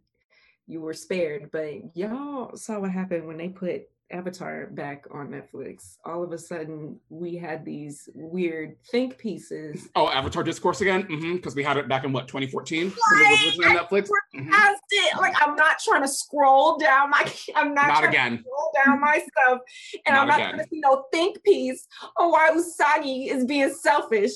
[0.67, 5.97] you were spared but y'all saw what happened when they put Avatar back on Netflix,
[6.05, 9.89] all of a sudden we had these weird think pieces.
[9.95, 11.01] Oh, Avatar discourse again?
[11.01, 13.53] Because mm-hmm, we had it back in what 2014 right?
[13.57, 14.09] when on Netflix.
[14.35, 14.53] Mm-hmm.
[14.91, 15.17] It.
[15.17, 17.31] Like I'm not trying to scroll down my.
[17.55, 18.39] I'm not, not again.
[18.39, 19.61] scroll down my stuff,
[20.05, 21.87] and not I'm not trying to see no think piece
[22.17, 24.31] on why Usagi is being selfish.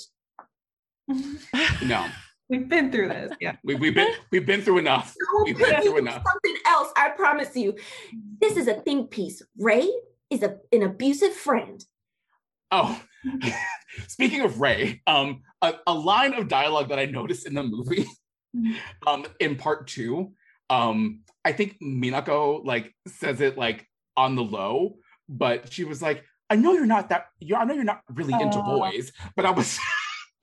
[1.84, 2.08] no.
[2.50, 3.32] We've been through this.
[3.40, 3.56] Yeah.
[3.64, 5.16] We, have been we've been through enough.
[5.44, 6.24] we've been through enough.
[6.26, 7.76] Something else, I promise you.
[8.42, 9.42] This is a think piece.
[9.58, 9.88] Rei
[10.32, 11.84] is a, an abusive friend.
[12.72, 13.00] Oh,
[14.08, 18.06] speaking of Rei, um, a, a, line of dialogue that I noticed in the movie,
[19.08, 20.34] um, in part two,
[20.70, 24.98] um, I think Minako like says it like on the low,
[25.28, 27.28] but she was like, "I know you're not that.
[27.40, 29.80] You, I know you're not really uh, into boys, but I was."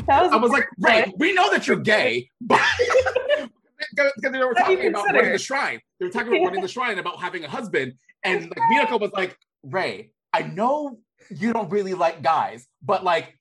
[0.09, 2.61] was I was like, right, we know that you're gay, but
[3.94, 5.80] because they were talking about running the shrine.
[5.98, 7.94] They were talking about running the shrine about having a husband.
[8.24, 10.98] And like Minako was like, Rei, I know
[11.30, 13.38] you don't really like guys, but like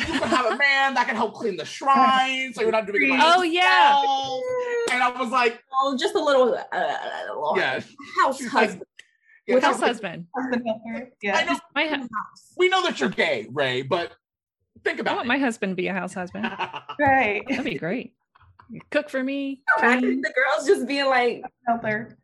[0.00, 3.02] you can have a man that can help clean the shrine, so you're not doing
[3.02, 3.20] it.
[3.22, 4.94] oh yeah.
[4.94, 7.80] And I was like, oh, just a little, uh, yeah,
[8.22, 8.84] house husband.
[9.46, 10.26] yeah, With house husband.
[10.34, 10.64] husband
[11.22, 11.36] yeah.
[11.36, 12.08] I know, my house.
[12.56, 14.12] We know that you're gay, Rei, but
[14.84, 15.28] Think about I want it.
[15.28, 16.44] my husband be a house husband.
[17.00, 17.42] right.
[17.48, 18.14] That'd be great.
[18.90, 19.62] Cook for me.
[19.78, 22.16] Imagine the girls just being like, helper.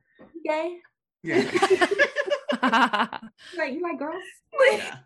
[0.45, 0.79] Gay.
[1.23, 1.39] Yeah.
[3.59, 4.23] like you like girls?
[4.71, 4.97] Yeah.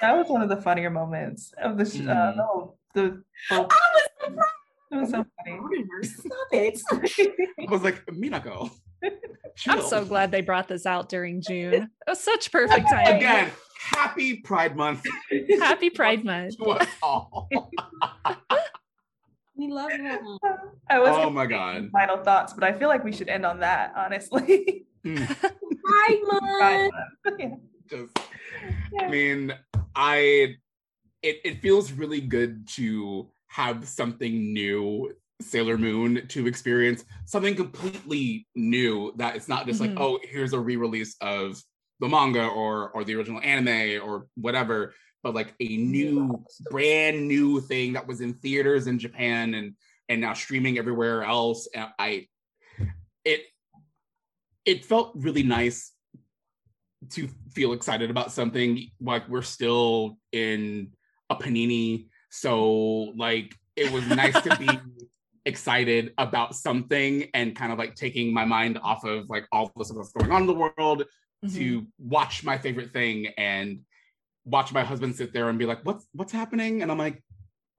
[0.00, 2.08] That was one of the funnier moments of the sh- mm.
[2.08, 3.22] uh, no, the.
[3.50, 3.68] I was
[4.20, 4.50] surprised.
[4.90, 5.84] It was so funny.
[6.02, 6.80] Stop it.
[7.58, 8.70] I was like, Minako.
[9.66, 11.74] I'm so glad they brought this out during June.
[11.74, 13.16] It was such perfect timing.
[13.16, 15.04] Again, happy Pride Month.
[15.58, 16.56] Happy Pride Month.
[19.56, 20.38] we love him.
[20.88, 21.90] I was oh my god.
[21.92, 24.82] Final thoughts, but I feel like we should end on that, honestly.
[25.06, 25.24] Mm.
[25.28, 26.58] Pride Month.
[26.58, 27.38] Pride Month.
[27.38, 27.54] yeah.
[27.88, 28.18] Just,
[29.00, 29.54] I mean,
[29.94, 30.56] I
[31.22, 38.46] it, it feels really good to have something new Sailor Moon to experience something completely
[38.54, 39.96] new that it's not just mm-hmm.
[39.96, 41.60] like, oh, here's a re-release of
[42.00, 47.60] the manga or or the original anime or whatever, but like a new, brand new
[47.60, 49.74] thing that was in theaters in Japan and
[50.08, 51.68] and now streaming everywhere else.
[51.74, 52.28] And I
[53.24, 53.42] it
[54.64, 55.92] it felt really nice
[57.10, 60.92] to feel excited about something like we're still in
[61.30, 64.68] a panini so like it was nice to be
[65.46, 69.84] excited about something and kind of like taking my mind off of like all the
[69.84, 71.04] stuff that's going on in the world
[71.44, 71.54] mm-hmm.
[71.56, 73.80] to watch my favorite thing and
[74.44, 76.82] watch my husband sit there and be like, what's what's happening?
[76.82, 77.22] And I'm like,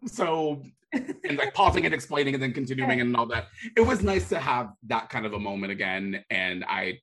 [0.05, 0.63] so
[0.93, 3.47] and like pausing and explaining and then continuing and all that.
[3.75, 6.23] It was nice to have that kind of a moment again.
[6.29, 6.99] And I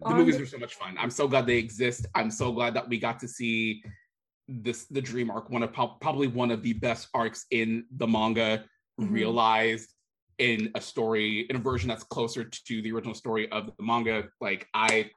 [0.00, 0.96] the um, movies are so much fun.
[0.98, 2.06] I'm so glad they exist.
[2.14, 3.82] I'm so glad that we got to see
[4.48, 8.64] this the dream arc, one of probably one of the best arcs in the manga
[9.00, 9.12] mm-hmm.
[9.12, 9.92] realized
[10.38, 14.24] in a story in a version that's closer to the original story of the manga
[14.40, 15.10] like i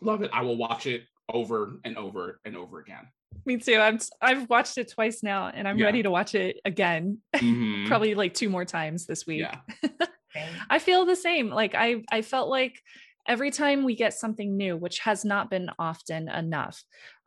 [0.00, 1.02] love it i will watch it
[1.32, 3.06] over and over and over again
[3.46, 5.86] me too i'm i've watched it twice now and i'm yeah.
[5.86, 7.86] ready to watch it again mm-hmm.
[7.88, 10.06] probably like two more times this week yeah.
[10.70, 12.78] i feel the same like i i felt like
[13.26, 16.82] every time we get something new which has not been often enough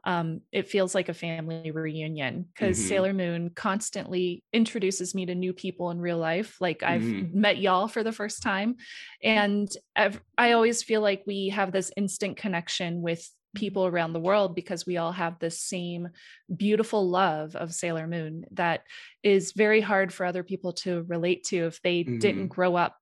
[0.05, 2.87] um, it feels like a family reunion because mm-hmm.
[2.87, 6.57] Sailor Moon constantly introduces me to new people in real life.
[6.61, 7.39] Like I've mm-hmm.
[7.39, 8.75] met y'all for the first time,
[9.23, 14.19] and I've, I always feel like we have this instant connection with people around the
[14.19, 16.09] world because we all have this same
[16.55, 18.83] beautiful love of Sailor Moon that
[19.23, 22.19] is very hard for other people to relate to if they mm-hmm.
[22.19, 22.95] didn't grow up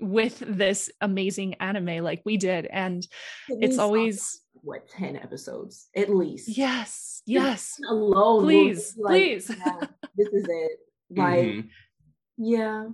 [0.00, 3.06] with this amazing anime like we did and
[3.48, 10.28] it's always what 10 episodes at least yes yes alone please like, please yeah, this
[10.28, 10.78] is it
[11.16, 11.68] like mm-hmm.
[12.36, 12.86] yeah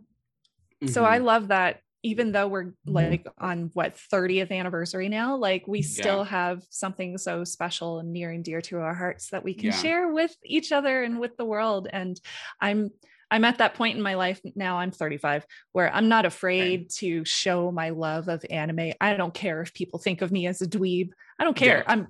[0.86, 1.12] so mm-hmm.
[1.12, 6.18] i love that even though we're like on what 30th anniversary now like we still
[6.18, 6.24] yeah.
[6.24, 9.72] have something so special and near and dear to our hearts that we can yeah.
[9.72, 12.20] share with each other and with the world and
[12.60, 12.90] i'm
[13.30, 17.24] I'm at that point in my life now, I'm 35, where I'm not afraid to
[17.24, 18.92] show my love of anime.
[19.00, 21.10] I don't care if people think of me as a dweeb.
[21.38, 21.78] I don't care.
[21.78, 21.84] Yeah.
[21.86, 22.08] I'm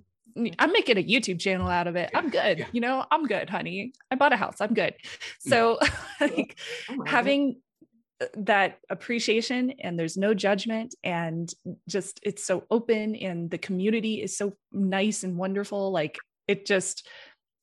[0.58, 2.10] I'm making a YouTube channel out of it.
[2.14, 2.60] I'm good.
[2.60, 2.66] Yeah.
[2.70, 3.92] You know, I'm good, honey.
[4.10, 4.60] I bought a house.
[4.60, 4.94] I'm good.
[5.40, 5.78] So
[6.20, 6.58] like
[7.06, 7.60] having
[8.20, 11.52] uh, that appreciation and there's no judgment and
[11.88, 17.08] just it's so open and the community is so nice and wonderful like it just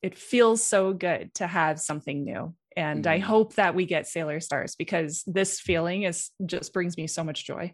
[0.01, 2.53] it feels so good to have something new.
[2.75, 3.13] And mm-hmm.
[3.13, 7.23] I hope that we get Sailor Stars because this feeling is just brings me so
[7.23, 7.73] much joy.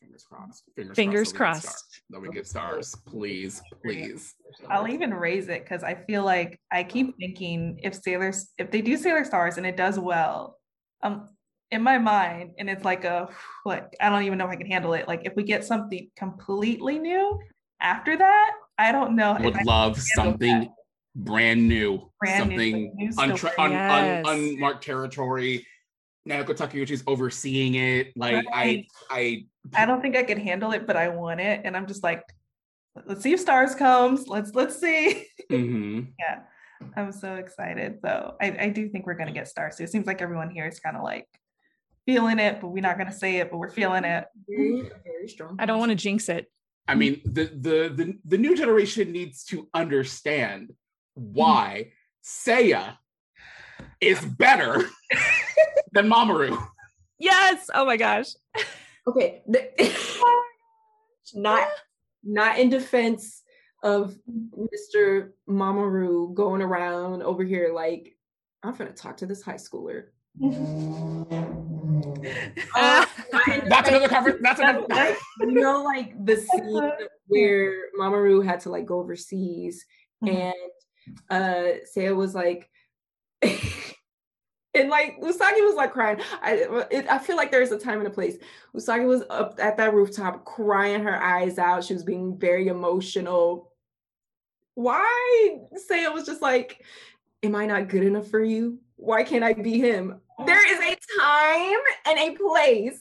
[0.00, 0.64] Fingers crossed.
[0.76, 1.64] Fingers, Fingers crossed.
[1.64, 2.02] crossed.
[2.10, 2.94] That we get stars.
[3.06, 4.34] Please, please.
[4.68, 8.82] I'll even raise it because I feel like I keep thinking if Sailors, if they
[8.82, 10.58] do Sailor Stars and it does well,
[11.02, 11.28] um,
[11.70, 13.28] in my mind, and it's like a
[13.64, 15.08] like I don't even know if I can handle it.
[15.08, 17.38] Like if we get something completely new
[17.80, 19.32] after that, I don't know.
[19.38, 20.68] I would love something that.
[21.14, 24.26] Brand new, brand something new, untra- un- yes.
[24.26, 25.66] un- unmarked territory.
[26.24, 28.12] Now Naoko Takeuchi's overseeing it.
[28.16, 28.86] Like right.
[29.10, 31.86] I, I, I don't think I can handle it, but I want it, and I'm
[31.86, 32.22] just like,
[33.06, 34.28] let's see if stars comes.
[34.28, 35.26] Let's let's see.
[35.50, 36.12] Mm-hmm.
[36.18, 36.38] yeah,
[36.96, 37.98] I'm so excited.
[38.02, 39.76] So I, I do think we're gonna get stars.
[39.76, 41.28] So it seems like everyone here is kind of like
[42.06, 44.24] feeling it, but we're not gonna say it, but we're feeling it.
[44.48, 45.56] Very, very strong.
[45.58, 46.50] I don't want to jinx it.
[46.88, 50.72] I mean, the, the the the new generation needs to understand
[51.14, 51.92] why
[52.24, 52.96] Seiya
[54.00, 54.88] is better
[55.92, 56.60] than Mamoru.
[57.18, 57.70] Yes.
[57.74, 58.34] Oh my gosh.
[59.06, 59.42] Okay.
[61.34, 61.68] not
[62.24, 63.42] not in defense
[63.82, 64.16] of
[64.56, 65.30] Mr.
[65.48, 68.16] Mamoru going around over here like
[68.62, 70.04] I'm gonna talk to this high schooler
[72.74, 73.06] uh,
[73.68, 74.38] that's another conference.
[74.42, 75.16] That's another.
[75.40, 76.90] you know, like the scene
[77.26, 79.84] where Mamoru had to like go overseas,
[80.24, 80.34] mm-hmm.
[80.34, 80.54] and
[81.30, 82.68] uh Seiya was like.
[84.74, 86.20] and like Usagi was like crying.
[86.40, 88.36] I it, I feel like there's a time and a place.
[88.74, 91.84] Usagi was up at that rooftop crying her eyes out.
[91.84, 93.72] She was being very emotional.
[94.74, 95.58] Why
[95.90, 96.84] Seiya was just like,
[97.42, 98.78] "Am I not good enough for you?
[98.96, 100.20] Why can't I be him?
[100.46, 103.00] There is a time and a place.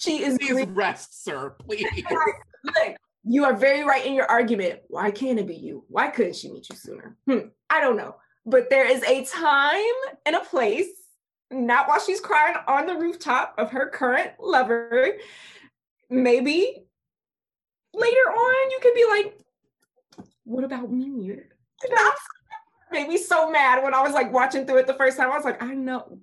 [0.00, 1.50] She is please rest, sir.
[1.66, 1.86] Please.
[2.64, 2.96] Look,
[3.28, 4.80] you are very right in your argument.
[4.88, 5.84] Why can't it be you?
[5.88, 7.16] Why couldn't she meet you sooner?
[7.26, 8.16] Hmm, I don't know.
[8.44, 9.82] But there is a time
[10.24, 10.86] and a place,
[11.50, 15.16] not while she's crying on the rooftop of her current lover.
[16.08, 16.84] Maybe
[17.92, 19.38] later on you could be like,
[20.44, 21.40] what about me?
[22.92, 25.32] made me so mad when I was like watching through it the first time.
[25.32, 26.20] I was like, I know.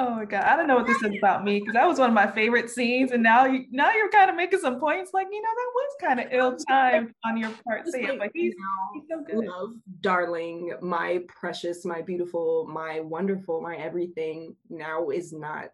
[0.00, 2.08] Oh my god, I don't know what this is about me because that was one
[2.08, 5.26] of my favorite scenes, and now you now you're kind of making some points like
[5.28, 8.16] you know that was kind of ill timed on your part, Sam.
[8.16, 8.54] Like, he's,
[8.94, 9.44] he's so good.
[9.44, 14.54] Love, darling, my precious, my beautiful, my wonderful, my everything.
[14.70, 15.70] Now is not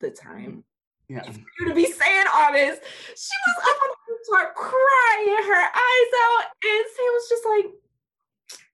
[0.00, 0.62] the time.
[1.08, 1.22] Yeah.
[1.22, 2.78] For you to be saying all this.
[3.16, 7.66] She was up on the top crying her eyes out, and Sam was just like,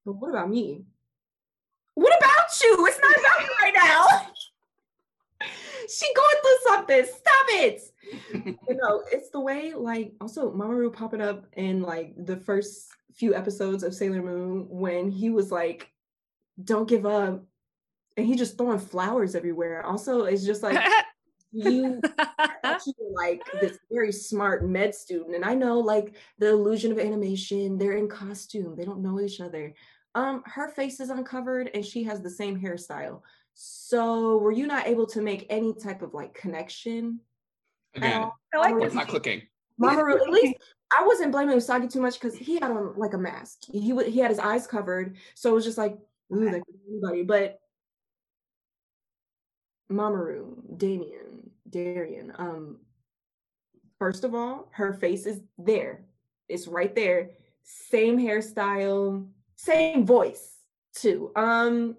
[0.05, 0.83] but what about me?
[1.95, 2.87] What about you?
[2.89, 4.33] It's not about you right now.
[5.89, 7.05] she going through something.
[7.05, 7.83] Stop it.
[8.69, 13.35] you know, it's the way like also Mamoru popping up in like the first few
[13.35, 15.91] episodes of Sailor Moon when he was like,
[16.63, 17.45] "Don't give up,"
[18.17, 19.85] and he just throwing flowers everywhere.
[19.85, 20.79] Also, it's just like
[21.53, 22.01] you
[22.87, 27.77] you like this very smart med student and i know like the illusion of animation
[27.77, 29.75] they're in costume they don't know each other
[30.15, 33.21] um her face is uncovered and she has the same hairstyle
[33.55, 37.21] so were you not able to make any type of like connection
[37.95, 39.43] again i like it's not clicking
[39.81, 40.55] Mamoru, at least
[40.97, 43.61] I wasn't blaming Usagi too much because he had on like a mask.
[43.71, 45.97] He he had his eyes covered, so it was just like,
[46.33, 47.23] ooh, like anybody.
[47.23, 47.61] But
[49.91, 52.33] Mamoru, Damien, Darien.
[52.37, 52.79] Um,
[53.99, 56.05] first of all, her face is there.
[56.49, 57.31] It's right there.
[57.63, 59.27] Same hairstyle,
[59.57, 60.59] same voice
[60.95, 61.31] too.
[61.37, 61.97] Um,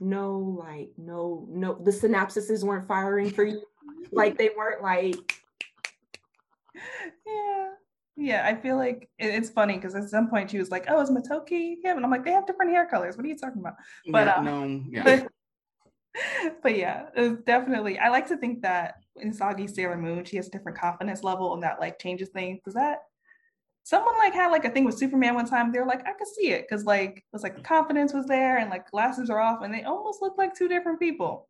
[0.00, 3.62] no, like no, no, the synapses weren't firing for you.
[4.12, 5.40] like they weren't like.
[7.26, 7.70] Yeah.
[8.16, 11.10] Yeah, I feel like it's funny because at some point she was like, "Oh, is
[11.10, 13.16] Motoki him?" And I'm like, "They have different hair colors.
[13.16, 13.74] What are you talking about?"
[14.08, 15.02] But yeah, um, no, yeah.
[15.02, 17.06] But, but yeah,
[17.44, 17.98] definitely.
[17.98, 21.62] I like to think that in Soggy Sailor Moon, she has different confidence level and
[21.64, 22.60] that like changes things.
[22.64, 22.98] Does that
[23.84, 25.70] someone like had like a thing with Superman one time?
[25.70, 28.58] They're like, I could see it because like it was like the confidence was there
[28.58, 31.48] and like glasses are off and they almost look like two different people.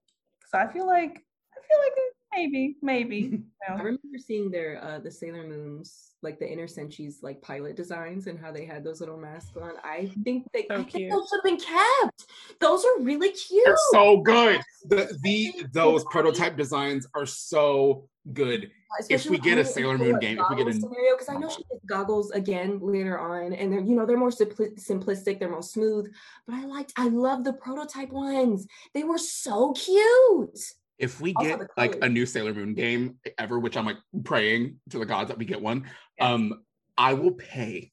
[0.50, 1.92] So I feel like I feel like
[2.36, 3.16] maybe, maybe.
[3.16, 3.30] You
[3.68, 3.76] know.
[3.76, 8.26] I remember seeing their uh the Sailor Moons, like the Inner Senshis like pilot designs
[8.26, 9.74] and how they had those little masks on.
[9.82, 12.26] I think they so I think those have been kept.
[12.60, 13.64] Those are really cute.
[13.64, 14.60] They're so good.
[14.86, 18.70] The the those prototype designs are so good.
[19.08, 21.48] If we get a Sailor Moon game, if we get a scenario, because I know
[21.48, 25.62] she gets goggles again later on, and they're you know they're more simplistic, they're more
[25.62, 26.12] smooth.
[26.46, 28.66] But I liked, I love the prototype ones.
[28.92, 30.58] They were so cute.
[30.98, 34.98] If we get like a new Sailor Moon game ever, which I'm like praying to
[34.98, 35.84] the gods that we get one,
[36.18, 36.28] yes.
[36.28, 36.62] um,
[36.96, 37.90] I will pay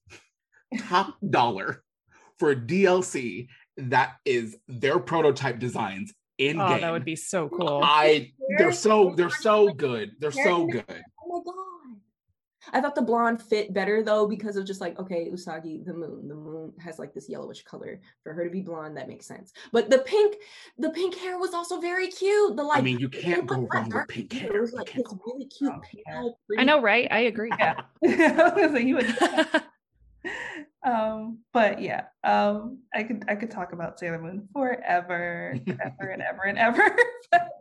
[0.80, 1.84] top dollar
[2.38, 3.48] for a DLC
[3.78, 6.82] that is their prototype designs in oh, game.
[6.82, 7.82] that would be so cool.
[7.84, 10.12] I they're so they're so good.
[10.20, 10.84] They're so good.
[10.90, 11.56] Oh my god.
[12.74, 16.28] I thought the blonde fit better though because of just like okay, Usagi, the moon.
[16.28, 18.02] The moon has like this yellowish color.
[18.24, 19.52] For her to be blonde, that makes sense.
[19.72, 20.36] But the pink,
[20.78, 22.56] the pink hair was also very cute.
[22.56, 24.56] The like, I mean, you can't go wrong with pink hair.
[24.56, 25.84] It was like this can't go really cute wrong.
[26.08, 26.40] pale.
[26.58, 27.08] I know, right?
[27.12, 27.52] I agree.
[27.58, 27.82] Yeah.
[28.06, 29.16] I was like, you would.
[30.84, 36.22] um, but yeah, um, I could I could talk about Sailor Moon forever, ever and
[36.22, 36.95] ever and ever.
[37.32, 37.52] but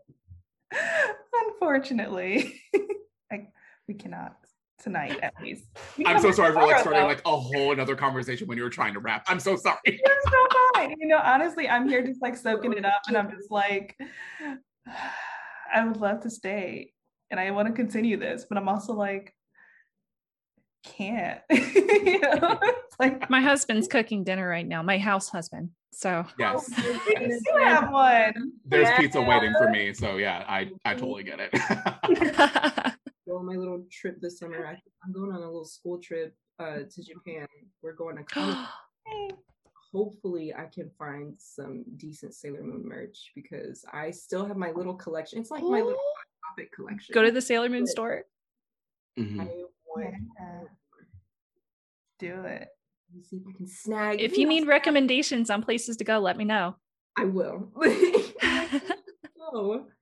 [1.34, 2.62] unfortunately,
[3.32, 3.48] I,
[3.86, 4.36] we cannot
[4.82, 5.64] tonight at least.
[5.98, 7.08] We I'm so sorry for like starting though.
[7.08, 9.78] like a whole another conversation when you were trying to wrap I'm so sorry.
[9.84, 9.98] You're
[10.30, 10.94] so fine.
[10.98, 13.98] You know, honestly, I'm here just like soaking it up, and I'm just like,
[15.74, 16.92] I would love to stay,
[17.30, 19.34] and I want to continue this, but I'm also like,
[20.84, 21.40] can't.
[21.50, 24.82] you know, it's like My husband's cooking dinner right now.
[24.82, 25.70] My house husband.
[25.92, 26.70] So Yes.
[26.78, 27.42] Oh, we goodness.
[27.58, 28.52] have one.
[28.64, 28.98] There's Yeah.
[28.98, 29.92] pizza waiting for me.
[29.92, 31.50] So yeah, I I totally get it.
[33.26, 34.66] go on my little trip this summer.
[34.66, 37.46] I, I'm going on a little school trip uh, to Japan.
[37.82, 38.68] We're going to
[39.92, 44.94] Hopefully, I can find some decent Sailor Moon merch because I still have my little
[44.94, 45.40] collection.
[45.40, 45.98] It's like my little
[46.48, 47.12] topic collection.
[47.12, 48.22] Go to the Sailor Moon store.
[49.18, 49.48] I
[49.98, 50.60] Yeah.
[52.18, 52.68] Do it.
[53.08, 54.20] Let me see if I can snag.
[54.20, 56.76] If you need recommendations on places to go, let me know.
[57.16, 57.70] I will.
[59.40, 59.86] oh,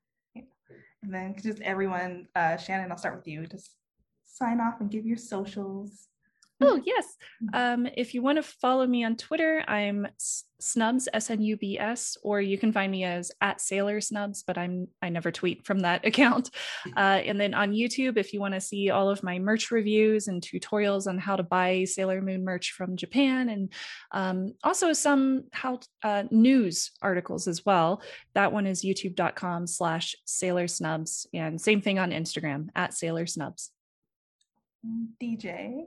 [1.03, 3.47] And then just everyone, uh, Shannon, I'll start with you.
[3.47, 3.71] Just
[4.25, 6.08] sign off and give your socials.
[6.61, 7.17] Oh, yes.
[7.53, 10.09] Um, if you want to follow me on Twitter, I'm
[10.61, 14.43] Snubs, S N U B S, or you can find me as at Sailor Snubs,
[14.43, 16.51] but I'm I never tweet from that account.
[16.97, 20.27] Uh, and then on YouTube, if you want to see all of my merch reviews
[20.27, 23.73] and tutorials on how to buy Sailor Moon merch from Japan, and
[24.11, 28.03] um, also some how uh, news articles as well.
[28.35, 33.71] That one is youtube.com slash Sailor Snubs, and same thing on Instagram at Sailor Snubs.
[35.23, 35.85] DJ.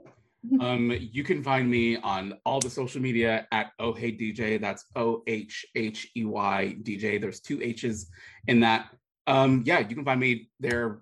[0.60, 4.60] Um, you can find me on all the social media at Oh Hey DJ.
[4.60, 7.20] That's O H H E Y DJ.
[7.20, 8.10] There's two H's
[8.48, 8.88] in that.
[9.26, 11.00] Um, yeah, you can find me there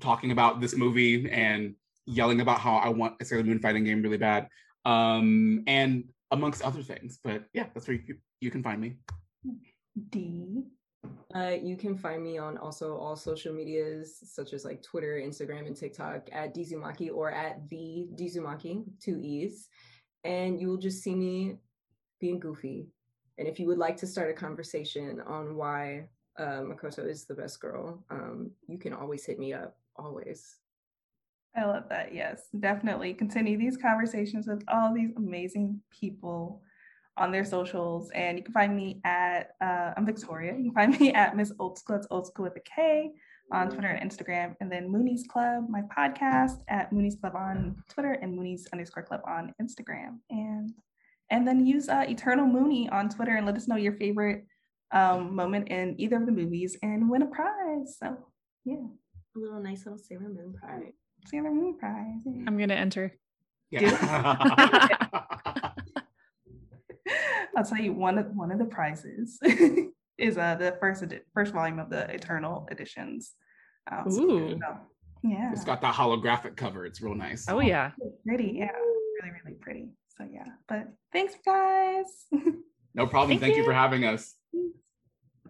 [0.00, 1.74] talking about this movie and
[2.06, 4.48] yelling about how I want a Sailor Moon fighting game really bad.
[4.84, 7.18] Um, and amongst other things.
[7.22, 8.96] But yeah, that's where you, you can find me.
[10.10, 10.62] D.
[11.34, 15.66] Uh, you can find me on also all social medias such as like Twitter, Instagram,
[15.66, 19.68] and TikTok at Dizumaki or at the Dizumaki, two E's.
[20.24, 21.56] And you will just see me
[22.20, 22.88] being goofy.
[23.38, 26.08] And if you would like to start a conversation on why
[26.38, 29.76] uh, Makoto is the best girl, um, you can always hit me up.
[29.96, 30.56] Always.
[31.54, 32.14] I love that.
[32.14, 36.62] Yes, definitely continue these conversations with all these amazing people
[37.18, 38.10] on their socials.
[38.14, 40.54] And you can find me at, uh, I'm Victoria.
[40.56, 43.10] You can find me at Miss Old School, that's Old School with a K
[43.52, 44.54] on Twitter and Instagram.
[44.60, 49.20] And then Mooney's Club, my podcast at Mooney's Club on Twitter and Mooney's underscore club
[49.26, 50.18] on Instagram.
[50.30, 50.72] And
[51.30, 54.46] and then use uh, Eternal Mooney on Twitter and let us know your favorite
[54.92, 57.96] um, moment in either of the movies and win a prize.
[57.98, 58.16] So
[58.64, 60.92] yeah, A little nice little Sailor Moon pride.
[61.26, 62.20] Sailor Moon prize.
[62.24, 62.44] yeah.
[62.46, 63.12] I'm going to enter.
[63.70, 65.20] Yeah.
[67.56, 69.38] I'll tell you one of one of the prizes
[70.18, 73.32] is uh the first edi- first volume of the Eternal editions.
[73.90, 74.60] Um, so, Ooh.
[75.22, 76.84] yeah, it's got that holographic cover.
[76.84, 77.46] It's real nice.
[77.48, 77.92] Oh, yeah.
[78.26, 78.52] pretty.
[78.56, 78.70] Yeah,
[79.22, 79.88] really really pretty.
[80.18, 82.04] So yeah, but thanks guys.
[82.96, 83.32] No problem.
[83.32, 83.60] Thank Thank, you.
[83.60, 83.68] you.
[83.68, 84.34] for having us.